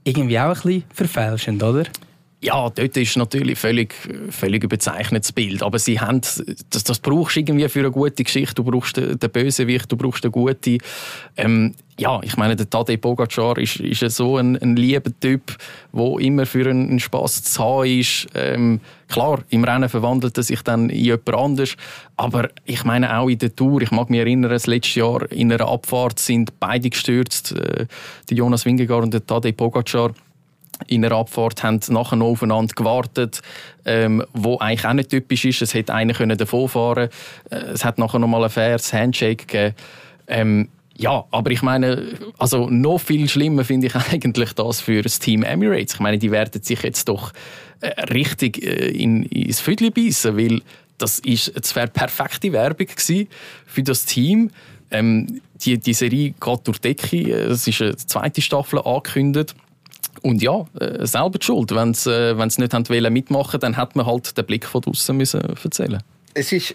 irgendwie 0.04 0.38
auch 0.38 0.48
ein 0.48 0.52
bisschen 0.54 0.84
verfälschend, 0.92 1.62
oder? 1.62 1.84
Ja, 2.42 2.70
dort 2.70 2.96
ist 2.96 3.18
natürlich 3.18 3.58
völlig, 3.58 3.94
völlig 4.30 4.64
überzeichnetes 4.64 5.30
Bild. 5.32 5.62
Aber 5.62 5.78
sie 5.78 6.00
haben, 6.00 6.22
das, 6.70 6.84
das 6.84 6.98
brauchst 6.98 7.36
du 7.36 7.40
irgendwie 7.40 7.68
für 7.68 7.80
eine 7.80 7.90
gute 7.90 8.24
Geschichte. 8.24 8.54
Du 8.54 8.64
brauchst 8.64 8.96
den, 8.96 9.18
den 9.18 9.30
Bösewicht, 9.30 9.92
du 9.92 9.96
brauchst 9.96 10.24
den 10.24 10.32
Guten. 10.32 10.78
Ähm, 11.36 11.74
ja, 12.00 12.18
ich 12.22 12.38
meine, 12.38 12.56
der 12.56 12.68
Tadej 12.68 12.96
Pogacar 12.96 13.58
ist, 13.58 13.76
ist 13.76 14.16
so 14.16 14.38
ein, 14.38 14.56
ein 14.56 14.74
lieber 14.74 15.10
Typ, 15.20 15.54
der 15.92 16.18
immer 16.20 16.46
für 16.46 16.66
einen 16.68 16.98
Spass 16.98 17.42
zu 17.42 17.62
haben 17.62 18.00
ist. 18.00 18.26
Ähm, 18.34 18.80
klar, 19.08 19.40
im 19.50 19.64
Rennen 19.64 19.88
verwandelt 19.90 20.34
er 20.38 20.42
sich 20.42 20.62
dann 20.62 20.88
in 20.88 21.04
jemand 21.04 21.34
anderes. 21.34 21.76
Aber 22.16 22.48
ich 22.64 22.84
meine 22.84 23.18
auch 23.18 23.28
in 23.28 23.38
der 23.38 23.54
Tour, 23.54 23.82
ich 23.82 23.90
mag 23.90 24.08
mich 24.08 24.20
erinnern, 24.20 24.50
das 24.50 24.66
letzte 24.66 25.00
Jahr 25.00 25.30
in 25.30 25.52
einer 25.52 25.68
Abfahrt 25.68 26.18
sind 26.18 26.58
beide 26.58 26.88
gestürzt, 26.88 27.52
äh, 27.52 27.86
der 28.30 28.36
Jonas 28.36 28.64
Wingegaard 28.64 29.04
und 29.04 29.12
der 29.12 29.26
Tadej 29.26 29.52
Pogacar 29.52 30.12
in 30.86 31.02
der 31.02 31.12
Abfahrt 31.12 31.62
haben 31.62 31.80
nachher 31.90 32.16
noch 32.16 32.28
aufeinander 32.28 32.74
gewartet, 32.74 33.42
ähm, 33.84 34.24
wo 34.32 34.56
eigentlich 34.56 34.86
auch 34.86 34.94
nicht 34.94 35.10
typisch 35.10 35.44
ist. 35.44 35.60
Es 35.60 35.74
hätte 35.74 35.92
einer 35.92 36.14
davonfahren 36.14 37.10
können. 37.50 37.62
Äh, 37.62 37.72
es 37.72 37.84
hat 37.84 37.98
nachher 37.98 38.18
noch 38.18 38.28
mal 38.28 38.42
ein 38.42 38.48
faires 38.48 38.90
Handshake 38.90 39.44
gegeben. 39.44 39.74
Ähm, 40.26 40.68
ja, 41.00 41.24
aber 41.30 41.50
ich 41.50 41.62
meine, 41.62 42.08
also 42.36 42.68
noch 42.68 42.98
viel 42.98 43.26
schlimmer 43.28 43.64
finde 43.64 43.86
ich 43.86 43.94
eigentlich 44.12 44.52
das 44.52 44.82
für 44.82 45.00
das 45.00 45.18
Team 45.18 45.42
Emirates. 45.42 45.94
Ich 45.94 46.00
meine, 46.00 46.18
die 46.18 46.30
werden 46.30 46.62
sich 46.62 46.82
jetzt 46.82 47.08
doch 47.08 47.32
äh, 47.80 47.88
richtig 48.12 48.62
äh, 48.62 48.90
in, 48.90 49.22
ins 49.24 49.60
Viertel 49.60 49.90
beißen, 49.90 50.36
weil 50.36 50.60
das 50.98 51.18
ist, 51.20 51.48
wäre 51.74 51.88
perfekte 51.88 52.52
Werbung 52.52 52.88
für 53.66 53.82
das 53.82 54.04
Team. 54.04 54.50
Ähm, 54.90 55.40
die, 55.64 55.78
die 55.78 55.94
Serie 55.94 56.34
geht 56.38 56.60
durch 56.64 56.78
die 56.78 56.94
Decke. 56.94 57.32
Es 57.32 57.66
ist 57.66 57.80
eine 57.80 57.96
zweite 57.96 58.42
Staffel 58.42 58.80
angekündigt. 58.80 59.54
Und 60.20 60.42
ja, 60.42 60.66
äh, 60.78 61.06
selber 61.06 61.38
die 61.38 61.46
Schuld. 61.46 61.74
Wenn 61.74 61.94
sie 61.94 62.12
äh, 62.12 62.46
nicht 62.58 62.74
haben 62.74 63.12
mitmachen 63.12 63.58
dann 63.58 63.78
hat 63.78 63.96
man 63.96 64.04
halt 64.04 64.36
den 64.36 64.44
Blick 64.44 64.66
von 64.66 64.82
draußen 64.82 65.16
müssen 65.16 65.40
erzählen. 65.40 66.02
Es 66.34 66.52
ist 66.52 66.74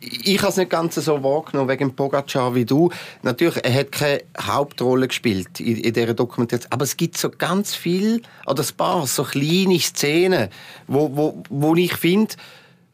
ich 0.00 0.38
habe 0.38 0.48
es 0.48 0.56
nicht 0.56 0.70
ganz 0.70 0.94
so 0.94 1.22
wahrgenommen 1.22 1.68
wegen 1.68 1.94
Pogacar 1.94 2.54
wie 2.54 2.64
du. 2.64 2.90
Natürlich, 3.22 3.62
er 3.62 3.74
hat 3.74 3.92
keine 3.92 4.22
Hauptrolle 4.40 5.08
gespielt 5.08 5.60
in, 5.60 5.76
in 5.76 5.92
dieser 5.92 6.14
Dokumentation. 6.14 6.72
Aber 6.72 6.84
es 6.84 6.96
gibt 6.96 7.18
so 7.18 7.30
ganz 7.30 7.74
viel, 7.74 8.22
oder 8.46 8.62
ein 8.62 8.76
paar 8.76 9.06
so 9.06 9.24
kleine 9.24 9.78
Szenen, 9.78 10.48
wo, 10.86 11.14
wo, 11.14 11.42
wo 11.50 11.74
ich 11.74 11.94
finde, 11.94 12.34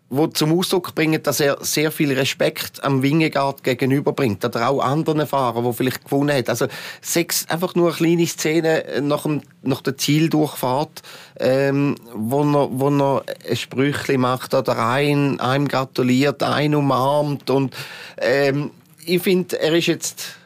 wo 0.09 0.29
zum 0.29 0.57
Ausdruck 0.57 0.95
bringen, 0.95 1.23
dass 1.23 1.41
er 1.41 1.59
sehr 1.63 1.91
viel 1.91 2.13
Respekt 2.13 2.83
am 2.85 3.03
Wingegaard 3.03 3.65
gegenüberbringt 3.65 4.45
oder 4.45 4.69
auch 4.69 4.81
anderen 4.81 5.27
Fahrern, 5.27 5.65
die 5.65 5.73
vielleicht 5.73 6.05
gewonnen 6.05 6.31
haben. 6.31 6.47
Also 6.47 6.69
sechs 7.01 7.49
einfach 7.49 7.75
nur 7.75 7.89
eine 7.89 7.97
kleine 7.97 8.27
Szene 8.27 8.85
nach, 9.03 9.25
dem, 9.25 9.43
nach 9.63 9.81
der 9.81 9.97
Zieldurchfahrt, 9.97 11.03
ähm, 11.41 11.97
wo 12.15 12.43
er, 12.43 12.69
wo 12.71 12.89
er 12.89 13.25
ein 13.49 13.57
Sprüchli 13.57 14.17
macht 14.17 14.55
oder 14.55 14.79
ein, 14.79 15.41
einem 15.41 15.67
gratuliert, 15.67 16.43
einen 16.43 16.77
umarmt 16.77 17.51
und 17.51 17.75
ähm, 18.19 18.71
ich 19.05 19.23
finde, 19.23 19.61
er 19.61 19.75
ist 19.75 19.87
jetzt 19.87 20.37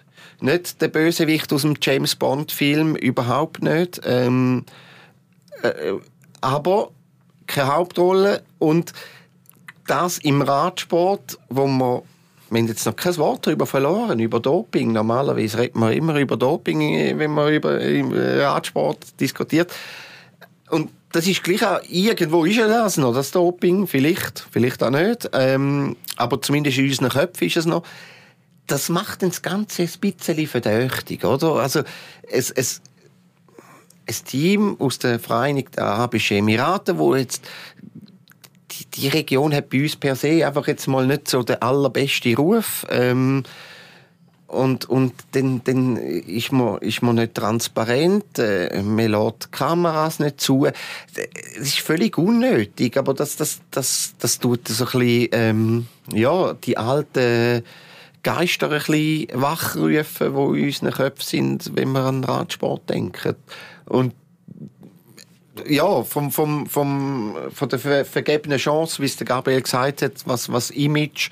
nicht 0.41 0.81
der 0.81 0.89
Bösewicht 0.89 1.53
aus 1.53 1.63
dem 1.63 1.77
James 1.81 2.15
Bond 2.15 2.53
Film 2.53 2.97
überhaupt 2.97 3.63
nicht, 3.63 4.01
ähm, 4.05 4.65
äh, 5.63 5.93
aber 6.41 6.91
keine 7.47 7.75
Hauptrolle 7.75 8.43
und 8.59 8.93
das 9.91 10.19
im 10.19 10.43
Radsport, 10.43 11.39
wo 11.49 11.67
man 11.67 12.03
wir 12.51 12.59
haben 12.59 12.67
jetzt 12.67 12.85
noch 12.85 12.97
kein 12.97 13.17
Wort 13.19 13.47
darüber 13.47 13.65
verloren, 13.65 14.19
über 14.19 14.41
Doping. 14.41 14.93
Normalerweise 14.93 15.59
redet 15.59 15.77
man 15.77 15.93
immer 15.93 16.19
über 16.19 16.37
Doping, 16.37 17.17
wenn 17.17 17.31
man 17.31 17.55
über 17.55 17.79
Radsport 17.79 19.21
diskutiert. 19.21 19.73
Und 20.69 20.91
das 21.13 21.29
ist 21.29 21.45
gleich 21.45 21.65
auch, 21.65 21.81
irgendwo 21.89 22.45
ist 22.45 22.57
ja 22.57 22.67
das 22.67 22.97
noch, 22.97 23.15
das 23.15 23.31
Doping, 23.31 23.87
vielleicht, 23.87 24.47
vielleicht 24.51 24.83
auch 24.83 24.91
nicht. 24.91 25.31
Ähm, 25.33 25.97
aber 26.17 26.43
zumindest 26.43 26.79
in 26.79 26.89
unseren 26.89 27.11
Köpfen 27.11 27.47
ist 27.47 27.57
es 27.57 27.67
noch. 27.67 27.85
Das 28.67 28.89
macht 28.89 29.23
das 29.23 29.43
Ganze 29.43 29.83
ein 29.83 29.91
bisschen 30.01 30.47
verdächtig, 30.49 31.25
oder? 31.25 31.55
Also, 31.55 31.83
es, 32.23 32.51
es, 32.51 32.83
ein 34.09 34.25
Team 34.25 34.77
aus 34.81 34.99
den 34.99 35.21
Vereinigten 35.21 35.81
Arabischen 35.81 36.39
Emiraten, 36.39 36.99
wo 36.99 37.15
jetzt 37.15 37.43
die, 38.81 38.87
die, 39.03 39.09
Region 39.09 39.55
hat 39.55 39.71
bei 39.71 39.83
uns 39.83 39.97
per 39.97 40.17
se 40.17 40.47
einfach 40.47 40.67
jetzt 40.67 40.87
mal 40.89 41.07
nicht 41.07 41.29
so 41.29 41.43
den 41.43 41.61
allerbesten 41.63 42.35
Ruf. 42.37 42.87
Ähm, 42.91 43.45
und, 44.47 44.89
und 44.89 45.13
dann, 45.33 45.63
dann 45.63 45.97
ist, 45.97 46.51
man, 46.51 46.79
ist 46.79 47.03
man 47.03 47.15
nicht 47.15 47.35
transparent, 47.35 48.37
äh, 48.39 48.83
man 48.83 49.13
lässt 49.13 49.53
Kameras 49.53 50.19
nicht 50.19 50.41
zu. 50.41 50.67
Das 51.15 51.69
ist 51.69 51.79
völlig 51.79 52.19
unnötig, 52.19 52.97
aber 52.97 53.15
das, 53.15 53.37
das, 53.37 53.61
das, 53.71 54.15
das 54.19 54.41
tut 54.41 54.67
so 54.67 54.87
ein 54.87 54.91
bisschen, 54.91 55.29
ähm, 55.33 55.87
ja, 56.13 56.55
die 56.55 56.77
alten 56.77 57.63
Geister 58.25 58.73
ein 58.73 58.79
bisschen 58.79 59.29
wachrufen, 59.41 60.35
die 60.35 60.61
in 60.61 60.67
unseren 60.67 60.93
Köpfen 60.93 61.25
sind, 61.25 61.77
wenn 61.77 61.93
wir 61.93 62.01
an 62.01 62.25
Radsport 62.25 62.91
denken. 62.91 63.37
Und 63.87 64.15
ja, 65.67 66.03
vom, 66.03 66.31
vom, 66.31 66.67
vom, 66.67 67.37
von 67.53 67.69
der 67.69 67.79
ver 67.79 68.05
vergebenen 68.05 68.59
Chance, 68.59 69.03
wie 69.03 69.07
es 69.07 69.17
der 69.17 69.27
Gabriel 69.27 69.63
gesagt 69.63 70.03
hat, 70.03 70.13
was, 70.27 70.51
was 70.51 70.71
Image 70.71 71.31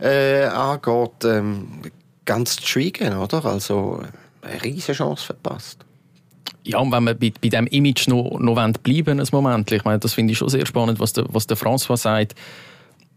äh, 0.00 0.44
angeht, 0.44 1.24
ähm, 1.24 1.82
ganz 2.24 2.56
zu 2.56 2.66
schweigen, 2.66 3.16
oder? 3.16 3.44
Also 3.44 4.02
eine 4.42 4.62
riesige 4.62 4.92
Chance 4.92 5.26
verpasst. 5.26 5.84
Ja, 6.64 6.78
und 6.78 6.92
wenn 6.92 7.04
wir 7.04 7.14
bei, 7.14 7.32
bei 7.40 7.48
diesem 7.48 7.66
Image 7.66 8.08
noch, 8.08 8.38
noch 8.38 8.72
bleiben 8.82 9.20
ein 9.20 9.28
Moment, 9.32 9.70
ich 9.70 9.84
meine, 9.84 9.98
das 9.98 10.14
finde 10.14 10.32
ich 10.32 10.38
schon 10.38 10.48
sehr 10.48 10.66
spannend, 10.66 10.98
was 10.98 11.12
der, 11.12 11.26
was 11.28 11.46
der 11.46 11.56
François 11.56 11.96
sagt. 11.96 12.34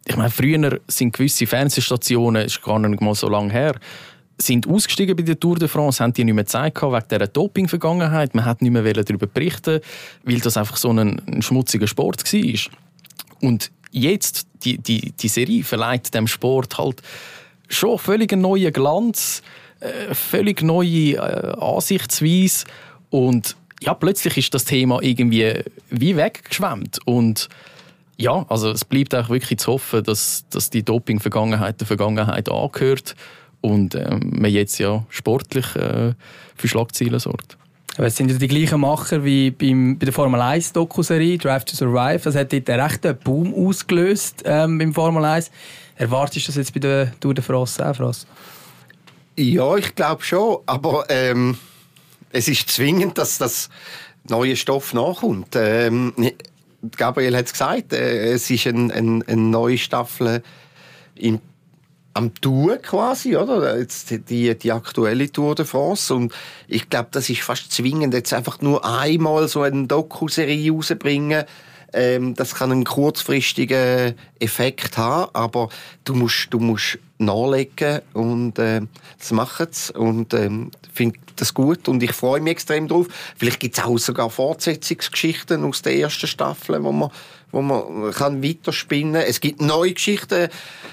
Ich 0.06 0.16
meine, 0.16 0.30
früher 0.30 0.80
sind 0.88 1.14
gewisse 1.14 1.48
Fernsehstationen, 1.48 2.46
ist 2.46 2.62
gar 2.62 2.80
nicht 2.80 3.02
mal 3.02 3.16
so 3.16 3.30
lange 3.30 3.52
her, 3.52 3.76
sind 4.38 4.68
ausgestiegen 4.68 5.16
bei 5.16 5.24
der 5.24 5.40
Tour 5.40 5.58
de 5.58 5.68
France, 5.68 6.04
haben 6.04 6.14
die 6.14 6.24
nicht 6.24 6.36
mehr 6.36 6.46
Zeit 6.46 6.76
gehabt 6.76 6.94
wegen 6.94 7.08
dieser 7.20 7.28
Doping-Vergangenheit. 7.28 8.36
Man 8.36 8.46
hat 8.46 8.62
nicht 8.62 8.72
mehr 8.72 8.94
darüber 8.94 9.28
berichten, 9.28 9.80
weil 10.24 10.40
das 10.40 10.58
einfach 10.58 10.78
so 10.78 10.90
ein, 10.92 11.22
ein 11.28 11.42
schmutziger 11.42 11.88
Sport 11.88 12.32
war. 12.32 12.72
Und 13.42 13.72
jetzt, 13.92 14.48
die, 14.64 14.78
die, 14.78 15.12
die 15.12 15.28
Serie 15.28 15.64
verleiht 15.64 16.14
dem 16.14 16.28
Sport 16.28 16.78
halt 16.78 17.02
schon 17.68 17.98
völlig 17.98 18.32
einen 18.32 18.44
neuen 18.44 18.72
Glanz, 18.72 19.42
äh, 19.80 20.14
völlig 20.14 20.62
neue 20.62 21.14
äh, 21.16 21.54
Ansichtsweise 21.60 22.66
und 23.10 23.56
ja, 23.80 23.94
plötzlich 23.94 24.38
ist 24.38 24.54
das 24.54 24.66
Thema 24.66 25.02
irgendwie 25.04 25.62
wie 25.90 26.18
weggeschwemmt 26.18 27.00
und 27.06 27.50
ja, 28.18 28.46
also 28.50 28.72
es 28.72 28.84
bleibt 28.84 29.14
auch 29.14 29.30
wirklich 29.30 29.60
zu 29.60 29.74
hoffen, 29.74 30.04
dass, 30.04 30.46
dass 30.50 30.72
die 30.72 30.82
Doping-Vergangenheit 30.82 31.80
der 31.80 31.86
Vergangenheit 31.86 32.50
angehört 32.50 33.16
und 33.62 33.96
ähm, 33.96 34.32
man 34.36 34.52
jetzt 34.52 34.78
ja 34.78 35.06
sportlich 35.10 35.76
äh, 35.76 36.14
für 36.56 36.68
Schlagzeilen 36.68 37.20
sorgt. 37.20 37.58
Aber 37.98 38.08
es 38.08 38.16
sind 38.16 38.30
ja 38.30 38.38
die 38.38 38.48
gleichen 38.48 38.80
Macher 38.80 39.24
wie 39.24 39.50
beim, 39.50 39.98
bei 39.98 40.06
der 40.06 40.14
Formel 40.14 40.40
1 40.40 40.74
Dokuserie 40.74 41.38
Drive 41.38 41.66
to 41.66 41.76
Survive. 41.76 42.20
Das 42.24 42.36
hat 42.36 42.54
dort 42.54 42.70
einen 42.70 42.82
rechten 42.82 43.18
Boom 43.18 43.54
ausgelöst 43.54 44.44
ähm, 44.46 44.78
beim 44.78 44.94
Formel 44.94 45.26
1. 45.26 45.50
Erwartest 45.96 46.46
du 46.46 46.50
das 46.50 46.58
jetzt 46.58 46.74
bei 46.74 46.80
der 46.80 47.20
Tour 47.20 47.34
de 47.34 47.44
France 47.44 47.84
auch, 47.84 47.96
Frost? 47.96 48.28
Ja, 49.36 49.76
ich 49.78 49.96
glaube 49.96 50.24
schon. 50.24 50.60
Aber 50.68 51.06
ähm, 51.10 51.58
es 52.32 52.48
ist 52.48 52.70
zwingend, 52.70 53.18
dass 53.18 53.40
das 53.40 53.70
neue 54.30 54.56
Stoff 54.56 54.94
nachkommt. 54.94 55.56
Ähm, 55.56 56.14
Gabriel 56.96 57.36
hat 57.36 57.46
es 57.48 57.54
gesagt, 57.54 57.94
äh, 57.94 58.34
es 58.34 58.50
ist 58.52 58.68
eine 58.68 58.94
ein, 58.94 59.24
ein 59.28 59.50
neue 59.50 59.78
Staffel 59.80 60.44
im 61.16 61.40
am 62.18 62.34
Tour 62.34 62.78
quasi, 62.78 63.36
oder? 63.36 63.78
Jetzt 63.78 64.10
die, 64.30 64.58
die 64.58 64.72
aktuelle 64.72 65.32
Tour 65.32 65.54
de 65.54 65.66
France. 65.66 66.14
Und 66.14 66.34
ich 66.68 66.90
glaube, 66.90 67.10
das 67.12 67.30
ist 67.30 67.42
fast 67.42 67.72
zwingend, 67.72 68.14
jetzt 68.14 68.34
einfach 68.34 68.60
nur 68.60 68.84
einmal 68.84 69.48
so 69.48 69.62
eine 69.62 69.86
Doku-Serie 69.86 70.72
rauszubringen. 70.72 71.46
Ähm, 71.94 72.34
das 72.36 72.56
kann 72.56 72.72
einen 72.72 72.84
kurzfristigen 72.84 74.16
Effekt 74.40 74.98
haben, 74.98 75.30
aber 75.34 75.70
du 76.04 76.16
musst, 76.16 76.48
du 76.52 76.60
musst 76.60 77.00
nachlegen 77.18 78.02
und 78.14 78.60
äh, 78.60 78.82
das 79.18 79.32
machen 79.32 79.68
sie 79.72 79.94
und 79.94 80.34
ähm, 80.34 80.72
finde 80.94 81.20
das 81.36 81.54
gut 81.54 81.88
und 81.88 82.04
ich 82.04 82.12
freue 82.12 82.42
mich 82.42 82.52
extrem 82.52 82.88
drauf. 82.88 83.08
Vielleicht 83.38 83.60
gibt 83.60 83.78
es 83.78 83.84
auch 83.84 83.98
sogar 83.98 84.30
Fortsetzungsgeschichten 84.30 85.64
aus 85.64 85.82
der 85.82 85.96
ersten 85.96 86.28
Staffel, 86.28 86.84
wo 86.84 86.92
man 86.92 87.12
wo 87.52 87.62
man 87.62 88.12
kann 88.12 88.44
weiterspinnen. 88.44 89.16
Es 89.16 89.40
gibt 89.40 89.62
neue 89.62 89.94
Geschichten. 89.94 90.50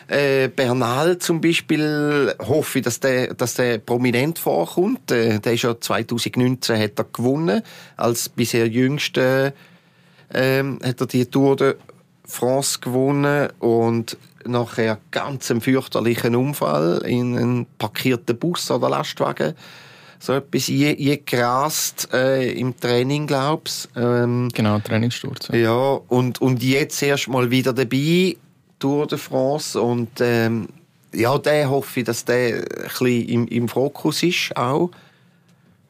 Äh, 0.06 0.48
Bernal 0.48 1.18
zum 1.18 1.40
Beispiel 1.40 2.32
hoffe 2.38 2.78
ich, 2.78 2.84
dass 2.84 3.00
der, 3.00 3.34
dass 3.34 3.54
der 3.54 3.78
prominent 3.78 4.38
vorkommt. 4.38 5.10
Äh, 5.10 5.40
der 5.40 5.54
ist 5.54 5.62
ja 5.62 5.78
2019 5.78 6.80
hat 6.80 6.98
er 6.98 7.06
gewonnen 7.12 7.62
als 7.96 8.28
bisher 8.28 8.68
jüngste 8.68 9.52
ähm, 10.32 10.78
hat 10.82 11.00
er 11.00 11.06
die 11.06 11.26
Tour 11.26 11.56
de 11.56 11.76
France 12.24 12.78
gewonnen 12.80 13.50
und 13.58 14.16
nachher 14.46 14.98
ganz 15.10 15.50
einen 15.50 15.60
fürchterlichen 15.60 16.36
Unfall 16.36 17.02
in 17.06 17.36
einen 17.36 17.66
parkierten 17.78 18.38
Bus 18.38 18.70
oder 18.70 18.90
Lastwagen 18.90 19.54
so 20.18 20.32
etwas 20.32 20.68
eingerast 20.70 22.08
äh, 22.12 22.52
im 22.52 22.78
Training, 22.78 23.26
glaubst 23.26 23.90
ähm, 23.94 24.48
Genau, 24.54 24.78
Trainingssturz. 24.78 25.48
Ja. 25.48 25.56
ja, 25.56 26.00
und, 26.08 26.40
und 26.40 26.62
jetzt 26.62 27.02
erst 27.02 27.28
mal 27.28 27.50
wieder 27.50 27.72
dabei, 27.72 28.36
Tour 28.78 29.06
de 29.06 29.18
France 29.18 29.80
und 29.80 30.08
ähm, 30.20 30.68
ja, 31.12 31.38
der 31.38 31.70
hoffe 31.70 32.00
ich, 32.00 32.06
dass 32.06 32.24
der 32.24 32.56
ein 32.56 32.64
bisschen 32.82 33.28
im, 33.28 33.48
im 33.48 33.68
Fokus 33.68 34.22
ist 34.22 34.56
auch. 34.56 34.90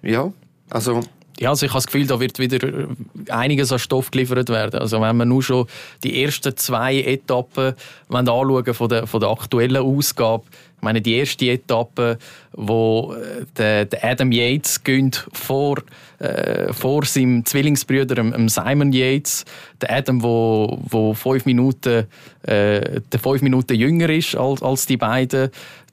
Ja, 0.03 0.33
also 0.71 1.01
ja, 1.41 1.51
also 1.51 1.67
ich 1.67 1.73
habe 1.73 1.79
das 1.79 1.87
Gefühl, 1.87 2.07
da 2.07 2.21
wird 2.21 2.39
wieder 2.39 2.89
einiges 3.29 3.73
an 3.73 3.79
Stoff 3.79 4.11
geliefert 4.11 4.49
werden. 4.49 4.81
Also 4.81 5.01
wenn 5.01 5.17
man 5.17 5.29
nur 5.29 5.43
schon 5.43 5.67
die 6.05 6.23
ersten 6.23 6.57
zwei 6.57 7.01
Etappen 7.01 7.75
anschauen 8.09 8.75
von 8.75 8.89
der, 8.89 9.07
von 9.07 9.21
der 9.21 9.31
aktuellen 9.31 9.79
Ausgabe, 9.79 10.45
ich 10.77 10.83
meine, 10.83 11.01
die 11.01 11.15
erste 11.15 11.47
Etappe, 11.47 12.19
wo 12.53 13.15
äh, 13.15 13.47
der, 13.57 13.87
der 13.87 14.05
Adam 14.05 14.31
Yates 14.31 14.85
gönnt 14.85 15.27
vor, 15.33 15.79
äh, 16.19 16.73
vor 16.75 17.07
seinem 17.07 17.45
Zwillingsbrüder 17.45 18.23
Simon 18.49 18.93
Yates, 18.93 19.47
der 19.81 19.93
Adam, 19.93 20.23
wo, 20.23 20.79
wo 20.83 21.15
fünf 21.15 21.47
Minuten, 21.47 22.07
äh, 22.43 23.01
der 23.01 23.21
fünf 23.21 23.41
Minuten 23.41 23.75
jünger 23.75 24.11
ist 24.11 24.37
als, 24.37 24.63
als 24.63 24.87
die 24.87 24.99
beiden, 24.99 25.51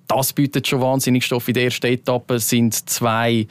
das 0.08 0.34
bietet 0.34 0.68
schon 0.68 0.82
wahnsinnig 0.82 1.24
Stoff. 1.24 1.48
In 1.48 1.54
der 1.54 1.64
ersten 1.64 1.88
Etappe 1.88 2.38
sind 2.40 2.90
zwei 2.90 3.32
äh, 3.32 3.48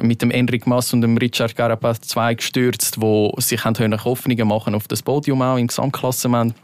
mit 0.00 0.22
dem 0.22 0.30
Enric 0.30 0.66
Mas 0.66 0.92
und 0.92 1.00
dem 1.00 1.16
Richard 1.16 1.56
Carapaz 1.56 2.00
zwei 2.02 2.34
gestürzt, 2.34 3.00
wo 3.00 3.34
sich 3.38 3.64
Hoffnungen 3.64 4.48
machen 4.48 4.74
auf 4.74 4.86
das 4.88 5.02
Podium 5.02 5.42
auch 5.42 5.56
im 5.56 5.66
Gesamtklassement. 5.66 6.54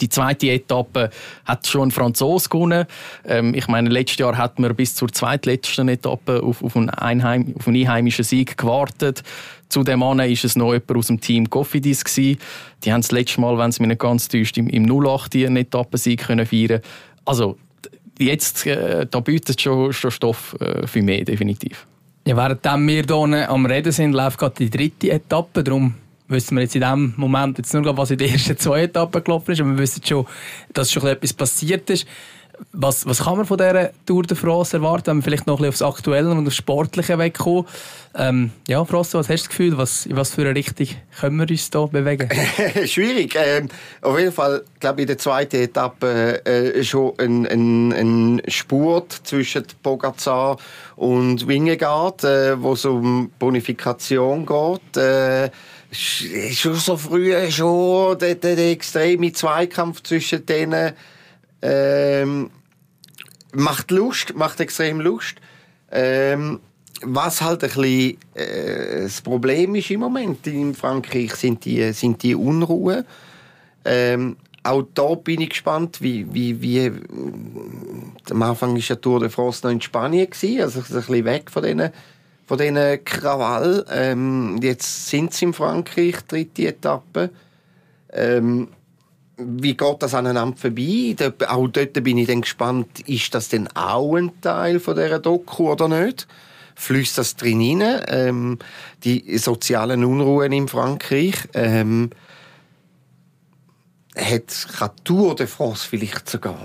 Die 0.00 0.08
zweite 0.08 0.50
Etappe 0.50 1.10
hat 1.44 1.66
schon 1.66 1.88
ein 1.88 1.90
Franzose 1.90 2.48
gewonnen. 2.48 2.86
Ähm, 3.26 3.54
ich 3.54 3.68
meine, 3.68 3.90
letztes 3.90 4.18
Jahr 4.18 4.36
hat 4.36 4.58
man 4.58 4.74
bis 4.74 4.94
zur 4.94 5.12
zweitletzten 5.12 5.88
Etappe 5.88 6.42
auf, 6.42 6.62
auf, 6.62 6.76
einen, 6.76 6.90
Einheim, 6.90 7.54
auf 7.58 7.68
einen 7.68 7.82
einheimischen 7.82 8.24
Sieg 8.24 8.56
gewartet. 8.56 9.22
Zu 9.68 9.84
dem 9.84 10.00
Mann 10.00 10.18
ist 10.20 10.44
es 10.44 10.56
noch 10.56 10.72
jemand 10.72 10.96
aus 10.96 11.06
dem 11.08 11.20
Team 11.20 11.48
Cofidis 11.48 12.04
gewesen. 12.04 12.38
Die 12.82 12.92
haben 12.92 13.02
das 13.02 13.12
letzte 13.12 13.40
Mal, 13.40 13.56
wenn 13.58 13.70
es 13.70 13.78
mich 13.78 13.88
nicht 13.88 14.00
ganz 14.00 14.28
täuscht, 14.28 14.56
im, 14.58 14.68
im 14.68 14.90
08 14.90 15.36
einen 15.36 15.56
Etappensieg 15.58 16.22
können 16.22 16.46
feiern. 16.46 16.80
Also 17.24 17.58
jetzt 18.18 18.66
äh, 18.66 19.06
da 19.08 19.20
bietet 19.20 19.60
schon, 19.60 19.92
schon 19.92 20.10
Stoff 20.10 20.56
äh, 20.60 20.86
für 20.86 21.02
mehr 21.02 21.24
definitiv. 21.24 21.86
Ja, 22.30 22.36
während 22.36 22.64
wir 22.64 23.02
hier 23.02 23.50
am 23.50 23.66
Reden 23.66 23.90
sind, 23.90 24.12
läuft 24.12 24.38
gerade 24.38 24.54
die 24.56 24.70
dritte 24.70 25.10
Etappe. 25.10 25.64
Darum 25.64 25.94
wissen 26.28 26.56
wir 26.56 26.62
jetzt 26.62 26.76
in 26.76 26.82
diesem 26.82 27.12
Moment 27.16 27.58
jetzt 27.58 27.74
nur, 27.74 27.96
was 27.96 28.12
in 28.12 28.18
den 28.18 28.30
ersten 28.30 28.56
zwei 28.56 28.82
Etappen 28.82 29.24
gelaufen 29.24 29.50
ist. 29.50 29.60
Aber 29.60 29.70
wir 29.70 29.78
wissen 29.78 30.00
schon, 30.06 30.26
dass 30.72 30.92
schon 30.92 31.04
etwas 31.08 31.32
passiert 31.32 31.90
ist. 31.90 32.06
Was, 32.72 33.06
was 33.06 33.24
kann 33.24 33.36
man 33.36 33.46
von 33.46 33.58
dieser 33.58 33.90
Tour 34.06 34.22
de 34.22 34.36
France 34.36 34.76
erwarten, 34.76 35.06
wenn 35.06 35.16
wir 35.18 35.22
vielleicht 35.22 35.46
noch 35.46 35.58
ein 35.60 35.70
bisschen 35.70 35.86
aufs 35.86 35.98
Aktuelle 35.98 36.30
und 36.30 36.46
aufs 36.46 36.56
Sportliche 36.56 37.18
wegkommen? 37.18 37.64
Ähm, 38.14 38.50
ja, 38.68 38.84
Frosso, 38.84 39.18
was 39.18 39.28
hast 39.28 39.44
du 39.44 39.48
das 39.48 39.48
Gefühl? 39.48 39.78
Was, 39.78 40.06
in 40.06 40.16
was 40.16 40.34
für 40.34 40.42
eine 40.42 40.54
Richtung 40.54 40.88
können 41.20 41.36
wir 41.36 41.48
uns 41.48 41.70
hier 41.72 41.86
bewegen? 41.86 42.28
Schwierig. 42.86 43.36
Ähm, 43.36 43.68
auf 44.02 44.18
jeden 44.18 44.32
Fall, 44.32 44.62
glaube 44.80 45.00
ich, 45.00 45.02
in 45.02 45.06
der 45.08 45.18
zweiten 45.18 45.56
Etappe 45.56 46.44
äh, 46.44 46.82
schon 46.82 47.12
ein, 47.18 47.46
ein, 47.46 47.92
ein 47.92 48.42
Spurt 48.48 49.12
zwischen 49.24 49.64
Pogacar 49.82 50.56
und 50.96 51.46
Wingegaard, 51.46 52.24
äh, 52.24 52.60
wo 52.60 52.72
es 52.72 52.84
um 52.84 53.30
Bonifikation 53.38 54.44
geht. 54.44 54.96
Äh, 54.96 55.50
schon 55.92 56.74
so 56.74 56.96
früh 56.96 57.34
schon 57.50 58.18
der, 58.18 58.34
der, 58.36 58.56
der 58.56 58.70
extreme 58.70 59.32
Zweikampf 59.32 60.02
zwischen 60.02 60.46
denen 60.46 60.92
ähm, 61.62 62.50
macht 63.52 63.90
Lust, 63.90 64.34
macht 64.34 64.60
extrem 64.60 65.00
Lust. 65.00 65.36
Ähm, 65.90 66.60
was 67.02 67.40
halt 67.40 67.64
ein 67.64 67.70
bisschen 67.70 68.18
äh, 68.34 69.02
das 69.02 69.20
Problem 69.20 69.74
ist 69.74 69.90
im 69.90 70.00
Moment 70.00 70.46
in 70.46 70.74
Frankreich, 70.74 71.34
sind 71.34 71.64
die, 71.64 71.92
sind 71.92 72.22
die 72.22 72.34
Unruhen. 72.34 73.04
Ähm, 73.84 74.36
auch 74.62 74.82
da 74.94 75.14
bin 75.14 75.40
ich 75.40 75.50
gespannt, 75.50 76.02
wie, 76.02 76.26
wie, 76.34 76.60
wie 76.60 76.78
äh, 76.78 76.92
am 78.30 78.42
Anfang 78.42 78.74
war 78.74 78.80
der 78.80 79.00
Tour 79.00 79.20
de 79.20 79.30
France 79.30 79.60
noch 79.64 79.72
in 79.72 79.80
Spanien, 79.80 80.28
gewesen, 80.28 80.60
also 80.60 80.80
ein 80.80 80.84
bisschen 80.84 81.24
weg 81.24 81.50
von 81.50 81.62
diesen, 81.62 81.90
von 82.46 82.58
diesen 82.58 83.04
Krawall. 83.04 83.86
Ähm, 83.90 84.58
jetzt 84.62 85.08
sind 85.08 85.32
sie 85.32 85.46
in 85.46 85.54
Frankreich, 85.54 86.16
dritte 86.28 86.68
Etappe. 86.68 87.30
Ähm, 88.12 88.68
wie 89.44 89.76
geht 89.76 89.96
das 90.02 90.14
aneinander 90.14 90.56
vorbei? 90.56 91.16
Auch 91.48 91.68
dort 91.68 91.92
bin 92.02 92.18
ich 92.18 92.26
dann 92.26 92.42
gespannt, 92.42 93.00
ist 93.08 93.34
das 93.34 93.48
denn 93.48 93.68
auch 93.74 94.14
ein 94.16 94.40
Teil 94.40 94.80
von 94.80 94.96
dieser 94.96 95.18
Doku 95.18 95.70
oder 95.70 95.88
nicht? 95.88 96.26
Fließt 96.76 97.18
das 97.18 97.36
drin 97.36 97.82
rein? 97.82 98.02
Ähm, 98.08 98.58
die 99.04 99.38
sozialen 99.38 100.04
Unruhen 100.04 100.52
in 100.52 100.68
Frankreich. 100.68 101.34
Ähm, 101.54 102.10
hat 104.16 105.04
Tour 105.04 105.36
de 105.36 105.46
France 105.46 105.86
vielleicht 105.88 106.28
sogar 106.28 106.58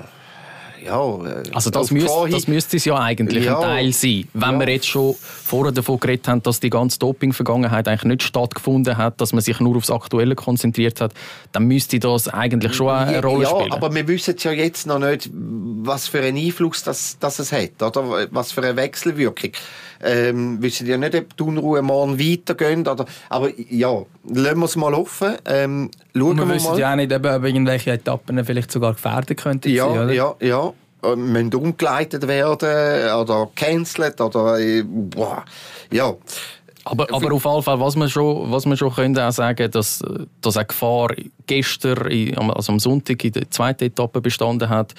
ja, 0.86 1.17
also 1.54 1.69
das, 1.69 1.91
müsste, 1.91 2.30
das 2.30 2.48
müsste 2.48 2.78
es 2.78 2.86
ja 2.86 2.98
eigentlich 3.00 3.45
ja, 3.45 3.58
ein 3.58 3.63
Teil 3.63 3.93
sein. 3.93 4.28
Wenn 4.34 4.54
ja. 4.54 4.60
wir 4.60 4.69
jetzt 4.69 4.88
schon 4.88 5.15
vorher 5.19 5.71
davon 5.71 6.00
geredet 6.00 6.28
haben, 6.28 6.43
dass 6.43 6.60
die 6.60 6.69
ganze 6.69 7.00
Doping-Vergangenheit 7.00 7.88
eigentlich 7.88 8.04
nicht 8.04 8.24
stattgefunden 8.24 8.98
hat, 8.98 9.19
dass 9.19 9.34
man 9.34 9.41
sich 9.41 9.60
nur 9.60 9.76
aufs 9.78 9.91
Aktuelle 9.91 10.36
konzentriert 10.36 11.02
hat, 11.02 11.13
dann 11.52 11.65
müsste 11.65 12.00
das 12.00 12.28
eigentlich 12.28 12.74
schon 12.74 12.89
eine 12.89 13.21
Rolle 13.21 13.43
ja, 13.43 13.50
spielen. 13.50 13.69
Ja, 13.69 13.76
aber 13.76 13.93
wir 13.93 14.08
wissen 14.08 14.36
ja 14.39 14.52
jetzt 14.52 14.88
noch 14.88 15.00
nicht, 15.00 15.30
was 15.34 16.08
für 16.08 16.21
einen 16.21 16.38
Einfluss 16.38 16.84
das, 16.84 17.17
das 17.19 17.39
es 17.39 17.52
hat, 17.52 17.82
oder 17.82 18.28
was 18.32 18.52
für 18.52 18.62
eine 18.62 18.76
Wechselwirkung. 18.76 19.52
Ähm, 20.04 20.62
wissen 20.62 20.88
ja 20.88 20.98
nicht, 20.98 21.15
ob 21.15 21.36
die 21.38 21.43
Unruhe 21.43 21.82
morgen 21.82 22.19
weitergehen. 22.19 22.88
Oder, 22.88 23.06
aber 23.30 23.50
ja, 23.58 24.04
lassen 24.33 24.59
wir 24.59 24.65
es 24.65 24.75
mal 24.75 24.93
offen. 24.93 25.35
Ähm, 25.45 25.91
schauen 26.15 26.38
wir, 26.38 26.47
wir 26.47 26.55
wissen 26.55 26.71
mal. 26.71 26.79
ja 26.79 26.91
auch 26.91 26.95
nicht, 26.95 27.13
ob 27.13 27.25
irgendwelche 27.25 27.91
Etappen 27.91 28.43
vielleicht 28.45 28.71
sogar 28.71 28.93
gefährdet 28.93 29.38
könnten 29.38 29.69
ja, 29.69 29.88
sein, 29.88 30.03
oder? 30.03 30.13
Ja, 30.13 30.35
ja. 30.39 30.73
Äh, 31.03 31.15
müssen 31.15 31.53
umgeleitet 31.53 32.27
werden 32.27 33.15
oder 33.15 33.49
cancelled 33.55 34.19
oder 34.21 34.59
äh, 34.59 34.83
boah, 34.83 35.43
ja. 35.91 36.13
Aber, 36.88 37.06
aber 37.12 37.34
auf 37.34 37.43
jeden 37.43 37.63
Fall, 37.63 37.80
was 37.80 37.95
man 37.95 38.10
schon, 38.10 38.52
was 38.52 38.67
man 38.67 38.78
schon 38.78 38.93
könnte 38.93 39.28
auch 39.28 39.32
sagen, 39.32 39.71
dass, 39.71 40.04
dass 40.39 40.56
eine 40.56 40.67
Gefahr 40.67 41.15
gestern, 41.48 42.38
also 42.38 42.71
am 42.71 42.80
Sonntag 42.80 43.24
in 43.24 43.32
der 43.32 43.50
zweiten 43.50 43.86
Etappe 43.86 44.21
bestanden 44.21 44.69
hat, 44.69 44.93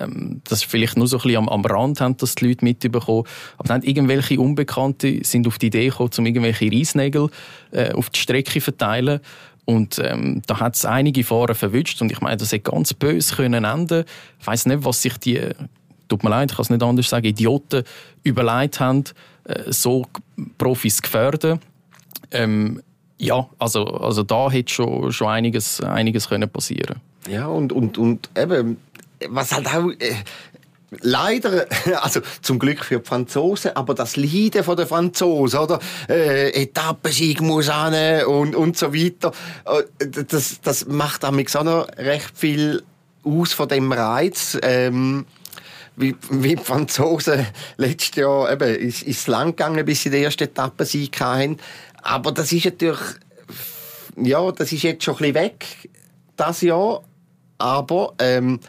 ähm, 0.00 0.42
dass 0.48 0.64
vielleicht 0.64 0.96
nur 0.96 1.06
so 1.06 1.18
ein 1.18 1.22
bisschen 1.22 1.38
am, 1.38 1.48
am 1.48 1.64
Rand 1.64 2.00
haben, 2.00 2.16
dass 2.16 2.34
die 2.34 2.48
Leute 2.48 2.64
mitbekommen. 2.64 3.22
Aber 3.56 3.68
dann 3.68 3.82
irgendwelche 3.82 4.40
Unbekannte 4.40 5.20
sind 5.22 5.46
auf 5.46 5.58
die 5.58 5.68
Idee 5.68 5.88
gekommen, 5.88 6.10
um 6.18 6.26
irgendwelche 6.26 6.72
Reisnägel 6.72 7.28
äh, 7.70 7.92
auf 7.92 8.10
die 8.10 8.18
Strecke 8.18 8.54
zu 8.54 8.60
verteilen. 8.60 9.20
Und 9.64 10.00
ähm, 10.02 10.42
da 10.46 10.58
hat 10.58 10.74
es 10.74 10.84
einige 10.86 11.22
Fahrer 11.22 11.54
verwünscht 11.54 12.02
und 12.02 12.10
ich 12.10 12.20
meine, 12.20 12.38
das 12.38 12.50
hätte 12.50 12.70
ganz 12.70 12.94
böse 12.94 13.36
können 13.36 13.64
enden. 13.64 14.04
Ich 14.40 14.46
weiß 14.46 14.66
nicht, 14.66 14.84
was 14.84 15.02
sich 15.02 15.16
die, 15.18 15.40
tut 16.08 16.24
mir 16.24 16.30
leid, 16.30 16.50
ich 16.50 16.56
kann 16.56 16.64
es 16.64 16.70
nicht 16.70 16.82
anders 16.82 17.08
sagen, 17.08 17.26
Idioten 17.26 17.84
überlegt 18.24 18.80
haben, 18.80 19.04
äh, 19.44 19.70
so 19.70 20.06
Profis 20.56 21.02
gefährden. 21.02 21.60
Ähm, 22.30 22.82
ja, 23.18 23.48
also, 23.58 23.84
also 23.84 24.22
da 24.22 24.50
hätte 24.50 24.72
schon, 24.72 25.12
schon 25.12 25.28
einiges, 25.28 25.80
einiges 25.80 26.28
können 26.28 26.48
passieren 26.48 27.00
Ja, 27.28 27.46
und, 27.46 27.72
und, 27.72 27.98
und 27.98 28.30
eben, 28.36 28.76
was 29.28 29.52
halt 29.52 29.66
auch... 29.68 29.90
Äh 29.98 30.14
leider, 31.00 31.66
also 32.02 32.20
zum 32.42 32.58
Glück 32.58 32.84
für 32.84 32.98
die 32.98 33.06
Franzosen, 33.06 33.72
aber 33.76 33.94
das 33.94 34.16
Leiden 34.16 34.64
von 34.64 34.76
den 34.76 34.86
Franzosen, 34.86 35.60
oder? 35.60 35.78
Äh, 36.08 36.62
Etappensieg 36.62 37.40
muss 37.40 37.68
an 37.68 38.24
und, 38.24 38.54
und 38.54 38.76
so 38.76 38.94
weiter. 38.94 39.32
Äh, 39.64 40.06
das, 40.28 40.60
das 40.60 40.86
macht 40.86 41.24
auch 41.56 41.64
noch 41.64 41.88
recht 41.96 42.32
viel 42.34 42.82
aus 43.24 43.52
von 43.52 43.68
dem 43.68 43.92
Reiz. 43.92 44.58
Ähm, 44.62 45.26
wie, 45.98 46.16
wie 46.30 46.56
die 46.56 46.64
Franzosen 46.64 47.46
letztes 47.76 48.16
Jahr 48.16 48.50
eben, 48.52 48.74
ist, 48.74 49.02
ist 49.02 49.26
lang 49.26 49.48
gegangen, 49.48 49.84
bis 49.84 50.02
sie 50.02 50.10
die 50.10 50.18
erste 50.18 50.44
Etappe 50.44 50.84
Sieg 50.84 51.20
hatten. 51.20 51.58
Aber 52.02 52.32
das 52.32 52.52
ist 52.52 52.64
natürlich 52.64 53.00
ja, 54.22 54.50
das 54.52 54.72
ist 54.72 54.82
jetzt 54.82 55.04
schon 55.04 55.14
ein 55.14 55.18
bisschen 55.18 55.34
weg, 55.34 55.90
das 56.36 56.60
Jahr. 56.62 57.02
Aber 57.58 58.14
ähm, 58.18 58.60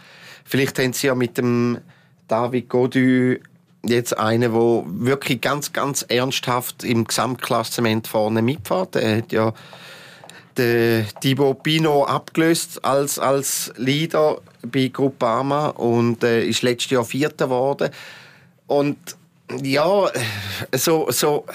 vielleicht 0.45 0.79
haben 0.79 0.93
sie 0.93 1.07
ja 1.07 1.15
mit 1.15 1.37
dem 1.37 1.79
David 2.27 2.69
Godu 2.69 3.35
jetzt 3.83 4.17
einen, 4.17 4.53
der 4.53 4.83
wirklich 4.85 5.41
ganz, 5.41 5.73
ganz 5.73 6.03
ernsthaft 6.07 6.83
im 6.83 7.05
Gesamtklassement 7.05 8.07
vorne 8.07 8.41
mitfährt. 8.41 8.95
Er 8.95 9.17
hat 9.17 9.31
ja 9.31 9.53
den 10.59 11.07
Thibaut 11.21 11.63
Pino 11.63 12.03
abgelöst 12.03 12.83
als, 12.83 13.17
als 13.17 13.71
Leader 13.77 14.41
bei 14.61 14.89
Groupama 14.89 15.69
und 15.69 16.23
äh, 16.23 16.43
ist 16.43 16.61
letztes 16.61 16.91
Jahr 16.91 17.05
Vierter 17.05 17.45
geworden. 17.45 17.89
Und 18.67 18.97
ja, 19.63 20.11
so, 20.75 21.07
so, 21.09 21.45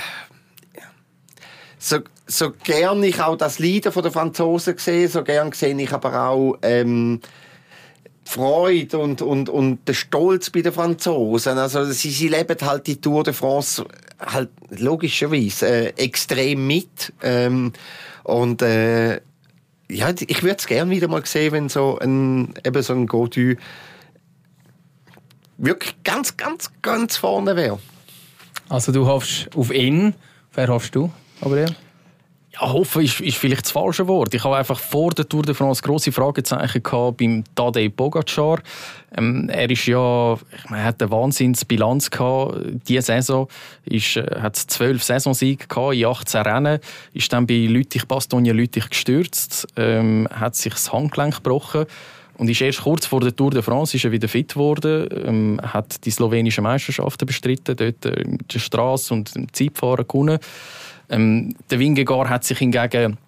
so, 1.78 1.98
so 2.26 2.52
gern 2.64 3.02
ich 3.04 3.20
auch 3.20 3.36
das 3.36 3.58
Leader 3.58 3.90
der 3.90 4.10
Franzosen 4.10 4.78
sehe, 4.78 5.08
so 5.08 5.22
gern 5.22 5.52
sehe 5.52 5.80
ich 5.80 5.92
aber 5.92 6.28
auch 6.28 6.58
ähm, 6.62 7.20
die 8.26 8.30
Freude 8.30 8.98
und, 8.98 9.22
und, 9.22 9.48
und 9.48 9.86
den 9.86 9.94
Stolz 9.94 10.50
bei 10.50 10.62
den 10.62 10.72
Franzosen. 10.72 11.58
Also 11.58 11.84
sie, 11.84 12.10
sie 12.10 12.28
leben 12.28 12.56
halt 12.62 12.86
die 12.86 13.00
Tour 13.00 13.22
de 13.22 13.34
France 13.34 13.84
halt 14.18 14.50
logischerweise 14.70 15.68
äh, 15.68 15.88
extrem 16.02 16.66
mit. 16.66 17.12
Ähm, 17.22 17.72
und 18.24 18.62
äh, 18.62 19.20
ja, 19.90 20.10
ich 20.18 20.42
würde 20.42 20.56
es 20.58 20.66
gerne 20.66 20.90
wieder 20.90 21.08
mal 21.08 21.24
sehen, 21.24 21.52
wenn 21.52 21.68
so 21.68 21.98
ein, 21.98 22.54
eben 22.64 22.82
so 22.82 22.94
ein 22.94 23.06
Godu 23.06 23.54
wirklich 25.58 26.02
ganz, 26.02 26.36
ganz, 26.36 26.70
ganz 26.82 27.16
vorne 27.16 27.54
wäre. 27.54 27.78
Also 28.68 28.92
du 28.92 29.06
hoffst 29.06 29.48
auf 29.54 29.72
ihn. 29.72 30.14
Wer 30.54 30.68
hoffst 30.68 30.94
du, 30.94 31.12
Gabriel? 31.40 31.74
Ja, 32.54 32.72
hoffen 32.72 33.02
ist, 33.02 33.20
ist 33.20 33.36
vielleicht 33.36 33.64
das 33.64 33.72
falsche 33.72 34.06
Wort. 34.06 34.32
Ich 34.32 34.44
habe 34.44 34.56
einfach 34.56 34.78
vor 34.78 35.10
der 35.10 35.28
Tour 35.28 35.42
de 35.42 35.54
France 35.54 35.82
große 35.82 36.12
Fragezeichen 36.12 36.82
gehabt 36.82 37.16
beim 37.16 37.42
Tadej 37.56 37.88
Pogacar. 37.88 38.60
Ähm, 39.16 39.48
er 39.48 39.68
ist 39.68 39.86
ja, 39.86 40.34
ich 40.34 40.70
meine, 40.70 40.84
hat 40.84 41.02
eine 41.02 41.10
Wahnsinnsbilanz 41.10 42.10
gehabt. 42.10 42.58
Diese 42.86 43.02
Saison 43.02 43.48
ist, 43.84 44.16
äh, 44.16 44.40
hat 44.40 44.56
zwölf 44.56 45.02
Saisonsiege 45.02 45.66
gehabt 45.66 45.94
in 45.94 46.06
18 46.06 46.42
Rennen. 46.42 46.78
Ist 47.12 47.32
dann 47.32 47.46
bei 47.46 47.66
Lüttich, 47.66 48.06
Bastogne 48.06 48.52
Lüttich 48.52 48.88
gestürzt, 48.88 49.66
ähm, 49.76 50.28
hat 50.32 50.54
sich 50.54 50.74
das 50.74 50.92
Handgelenk 50.92 51.36
gebrochen. 51.36 51.86
Und 52.36 52.50
ist 52.50 52.60
erst 52.60 52.82
kurz 52.82 53.06
vor 53.06 53.20
der 53.20 53.34
Tour 53.34 53.50
de 53.50 53.62
France 53.62 53.96
ist 53.96 54.04
er 54.04 54.12
wieder 54.12 54.28
fit 54.28 54.54
geworden, 54.54 55.08
ähm, 55.24 55.60
hat 55.62 56.04
die 56.04 56.10
slowenischen 56.10 56.64
Meisterschaften 56.64 57.26
bestritten, 57.26 57.76
dort 57.76 58.04
äh, 58.06 58.24
mit 58.26 58.52
der 58.52 58.58
Straße 58.58 59.14
und 59.14 59.34
dem 59.34 59.52
Zeitfahren 59.52 60.06
gewonnen. 60.06 60.38
Ähm, 61.08 61.54
der 61.70 61.78
Wingegar 61.78 62.28
hat 62.28 62.44
sich 62.44 62.58
hingegen 62.58 63.18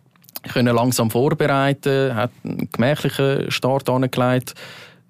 können 0.53 0.75
langsam 0.75 1.11
vorbereiten, 1.11 2.15
hat 2.15 2.31
einen 2.45 2.69
gemächlichen 2.71 3.51
Start 3.51 3.89
angelegt. 3.89 4.55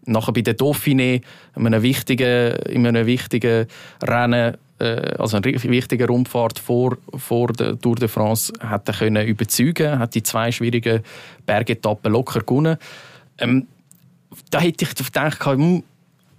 Nachher 0.07 0.33
bei 0.33 0.43
der 0.43 0.57
Dauphiné, 0.57 1.23
in 1.57 1.67
einem 1.67 1.83
wichtigen, 1.83 2.57
in 2.69 2.87
einem 2.87 3.07
wichtigen 3.07 3.67
Rennen, 4.03 4.57
äh, 4.79 5.15
also 5.19 5.37
eine 5.37 5.45
wichtige 5.45 6.07
Rundfahrt 6.07 6.59
vor, 6.59 6.97
vor 7.17 7.49
der 7.49 7.79
Tour 7.79 7.97
de 7.97 8.09
France, 8.09 8.53
hat 8.61 8.89
er 8.89 8.95
können 8.95 9.27
überzeugen, 9.27 9.99
hat 9.99 10.15
die 10.15 10.23
zwei 10.23 10.53
schwierigen 10.53 11.03
Bergetappen 11.45 12.13
locker 12.13 12.41
gewonnen. 12.41 12.77
Ähm, 13.39 13.67
da 14.51 14.61
hätte 14.61 14.85
ich 14.85 14.95
gedacht, 14.95 15.45
hm, 15.45 15.83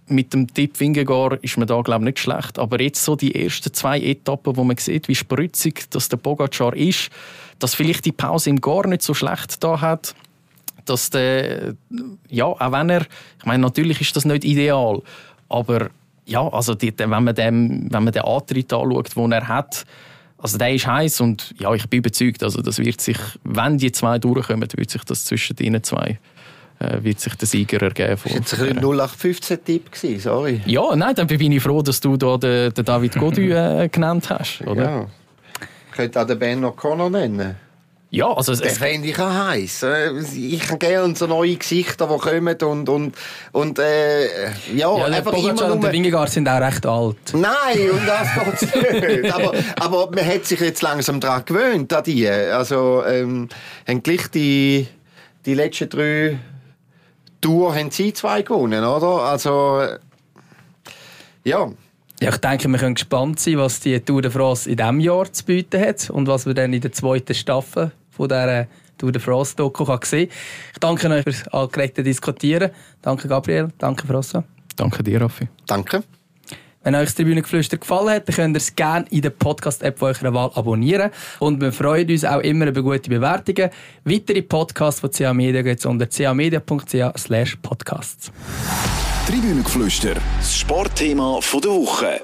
mit 0.09 0.33
dem 0.33 0.51
Tipp 0.53 0.79
Wingegar 0.79 1.37
ist 1.43 1.57
man 1.57 1.67
da 1.67 1.81
glaube 1.81 2.05
nicht 2.05 2.19
schlecht. 2.19 2.59
Aber 2.59 2.81
jetzt 2.81 3.03
so 3.03 3.15
die 3.15 3.35
ersten 3.35 3.73
zwei 3.73 3.99
Etappen, 3.99 4.55
wo 4.55 4.63
man 4.63 4.77
sieht, 4.77 5.07
wie 5.07 5.15
spritzig 5.15 5.89
das 5.89 6.09
der 6.09 6.17
Pogacar 6.17 6.75
ist, 6.75 7.09
dass 7.59 7.75
vielleicht 7.75 8.05
die 8.05 8.11
Pause 8.11 8.49
ihm 8.49 8.61
gar 8.61 8.87
nicht 8.87 9.01
so 9.01 9.13
schlecht 9.13 9.63
da 9.63 9.81
hat, 9.81 10.15
dass 10.85 11.09
der, 11.09 11.73
ja, 12.29 12.45
auch 12.45 12.71
wenn 12.71 12.89
er, 12.89 13.01
ich 13.39 13.45
meine, 13.45 13.63
natürlich 13.63 13.99
ist 13.99 14.15
das 14.15 14.25
nicht 14.25 14.45
ideal, 14.45 15.01
aber 15.49 15.89
ja, 16.25 16.47
also 16.47 16.75
die, 16.75 16.93
wenn 16.97 17.09
man 17.09 17.35
dem, 17.35 17.87
wenn 17.91 18.03
man 18.03 18.13
den 18.13 18.23
Antritt 18.23 18.71
anschaut, 18.71 19.15
den 19.15 19.31
er 19.31 19.47
hat, 19.47 19.85
also 20.37 20.57
der 20.57 20.73
ist 20.73 20.87
heiß 20.87 21.21
und 21.21 21.55
ja, 21.59 21.73
ich 21.73 21.87
bin 21.89 21.99
überzeugt, 21.99 22.43
also 22.43 22.61
das 22.61 22.77
wird 22.77 23.01
sich, 23.01 23.17
wenn 23.43 23.77
die 23.77 23.91
zwei 23.91 24.19
durchkommen, 24.19 24.67
wird 24.75 24.89
sich 24.89 25.03
das 25.03 25.25
zwischen 25.25 25.57
ihnen 25.57 25.83
zwei 25.83 26.19
äh, 26.79 27.03
wird 27.03 27.19
sich 27.19 27.35
der 27.35 27.47
Sieger 27.47 27.81
ergeben. 27.81 28.19
Das 28.39 28.59
war 28.59 28.67
ein 28.67 28.79
0815-Tipp, 28.79 29.89
sorry. 30.19 30.61
Ja, 30.65 30.95
nein, 30.95 31.15
dann 31.15 31.27
bin 31.27 31.51
ich 31.51 31.63
froh, 31.63 31.81
dass 31.81 31.99
du 31.99 32.17
da 32.17 32.37
den, 32.37 32.73
den 32.73 32.85
David 32.85 33.15
Godu 33.15 33.41
äh, 33.41 33.87
genannt 33.91 34.29
hast. 34.29 34.61
Oder? 34.61 34.83
Ja. 34.83 35.05
Ich 35.89 35.95
könnte 35.95 36.21
auch 36.21 36.27
den 36.27 36.37
Ben 36.37 36.63
O'Connor 36.63 37.09
nennen. 37.09 37.55
Ja, 38.09 38.31
also 38.31 38.55
den 38.55 38.69
fände 38.69 39.07
ich 39.09 39.19
auch 39.19 39.29
heiß. 39.29 39.83
Äh, 39.83 40.11
ich 40.37 40.65
habe 40.69 40.77
gerne 40.77 41.13
so 41.15 41.27
neue 41.27 41.57
Gesichter, 41.57 42.07
die 42.07 42.17
kommen 42.17 42.55
und, 42.61 42.87
und, 42.87 43.15
und 43.51 43.79
äh, 43.79 44.45
ja, 44.73 44.97
ja 44.97 45.05
einfach 45.05 45.33
Pogacar 45.33 45.65
immer 45.65 45.73
und 45.73 45.83
der 45.83 45.91
Wingegaard 45.91 46.29
sind 46.29 46.47
auch 46.47 46.61
recht 46.61 46.85
alt. 46.85 47.17
Nein, 47.33 47.91
und 47.91 48.07
das 48.07 48.61
geht's 48.61 48.75
nicht. 48.75 49.33
aber, 49.33 49.53
aber 49.77 50.11
man 50.11 50.25
hat 50.25 50.45
sich 50.45 50.59
jetzt 50.61 50.81
langsam 50.83 51.19
daran 51.19 51.43
gewöhnt, 51.45 51.91
an 51.91 52.03
die. 52.03 52.29
Also, 52.29 53.03
ähm, 53.05 53.49
haben 53.85 54.03
gleich 54.03 54.27
die, 54.27 54.87
die 55.45 55.53
letzten 55.53 55.89
drei 55.89 56.39
Tour 57.41 57.75
haben 57.75 57.91
sie 57.91 58.13
zwei 58.13 58.41
gewonnen, 58.41 58.83
oder? 58.83 59.21
Also, 59.23 59.81
ja. 61.43 61.71
Ja, 62.19 62.29
ich 62.29 62.37
denke, 62.37 62.67
wir 62.67 62.79
können 62.79 62.95
gespannt 62.95 63.39
sein, 63.39 63.57
was 63.57 63.79
die 63.79 63.99
Tour 63.99 64.21
de 64.21 64.31
France 64.31 64.69
in 64.69 64.77
diesem 64.77 64.99
Jahr 64.99 65.31
zu 65.31 65.45
bieten 65.45 65.79
hat 65.79 66.09
und 66.09 66.27
was 66.27 66.45
wir 66.47 66.53
dann 66.53 66.73
in 66.73 66.81
der 66.81 66.91
zweiten 66.91 67.35
Staffel 67.35 67.91
von 68.09 68.27
dieser 68.27 68.67
Tour 68.97 69.11
de 69.11 69.21
France 69.21 69.55
Doku 69.55 69.85
sehen 70.03 70.29
Ich 70.73 70.79
danke 70.79 71.09
euch 71.09 71.23
fürs 71.23 71.47
angeregte 71.49 72.01
Diskutieren. 72.01 72.71
Danke 73.03 73.27
Gabriel, 73.27 73.69
danke 73.77 74.07
Frossa. 74.07 74.43
Danke 74.75 75.03
dir, 75.03 75.21
Raffi. 75.21 75.47
Danke. 75.67 76.03
Wenn 76.87 76.95
euch 76.95 77.07
das 77.07 77.15
Tribünengeflüster 77.15 77.75
gefallen 77.75 78.11
hat, 78.11 78.29
dann 78.29 78.35
könnt 78.37 78.55
ihr 78.55 78.59
es 78.59 78.73
gerne 78.73 79.05
in 79.09 79.21
der 79.21 79.31
Podcast-App 79.31 80.01
eurer 80.01 80.33
Wahl 80.33 80.51
abonnieren. 80.55 81.11
Und 81.39 81.59
wir 81.59 81.73
freuen 81.73 82.09
uns 82.09 82.23
auch 82.23 82.39
immer 82.39 82.67
über 82.67 82.81
gute 82.81 83.09
Bewertungen. 83.09 83.71
Weitere 84.05 84.41
Podcasts 84.41 85.01
von 85.01 85.11
CA 85.11 85.33
Media 85.33 85.63
gibt 85.63 85.81
es 85.81 85.85
unter 85.85 86.07
camedia.ch 86.07 87.61
podcasts. 87.61 88.31
Tribünengeflüster, 89.27 90.13
das 90.39 90.59
Sportthema 90.59 91.41
der 91.61 91.71
Woche. 91.71 92.21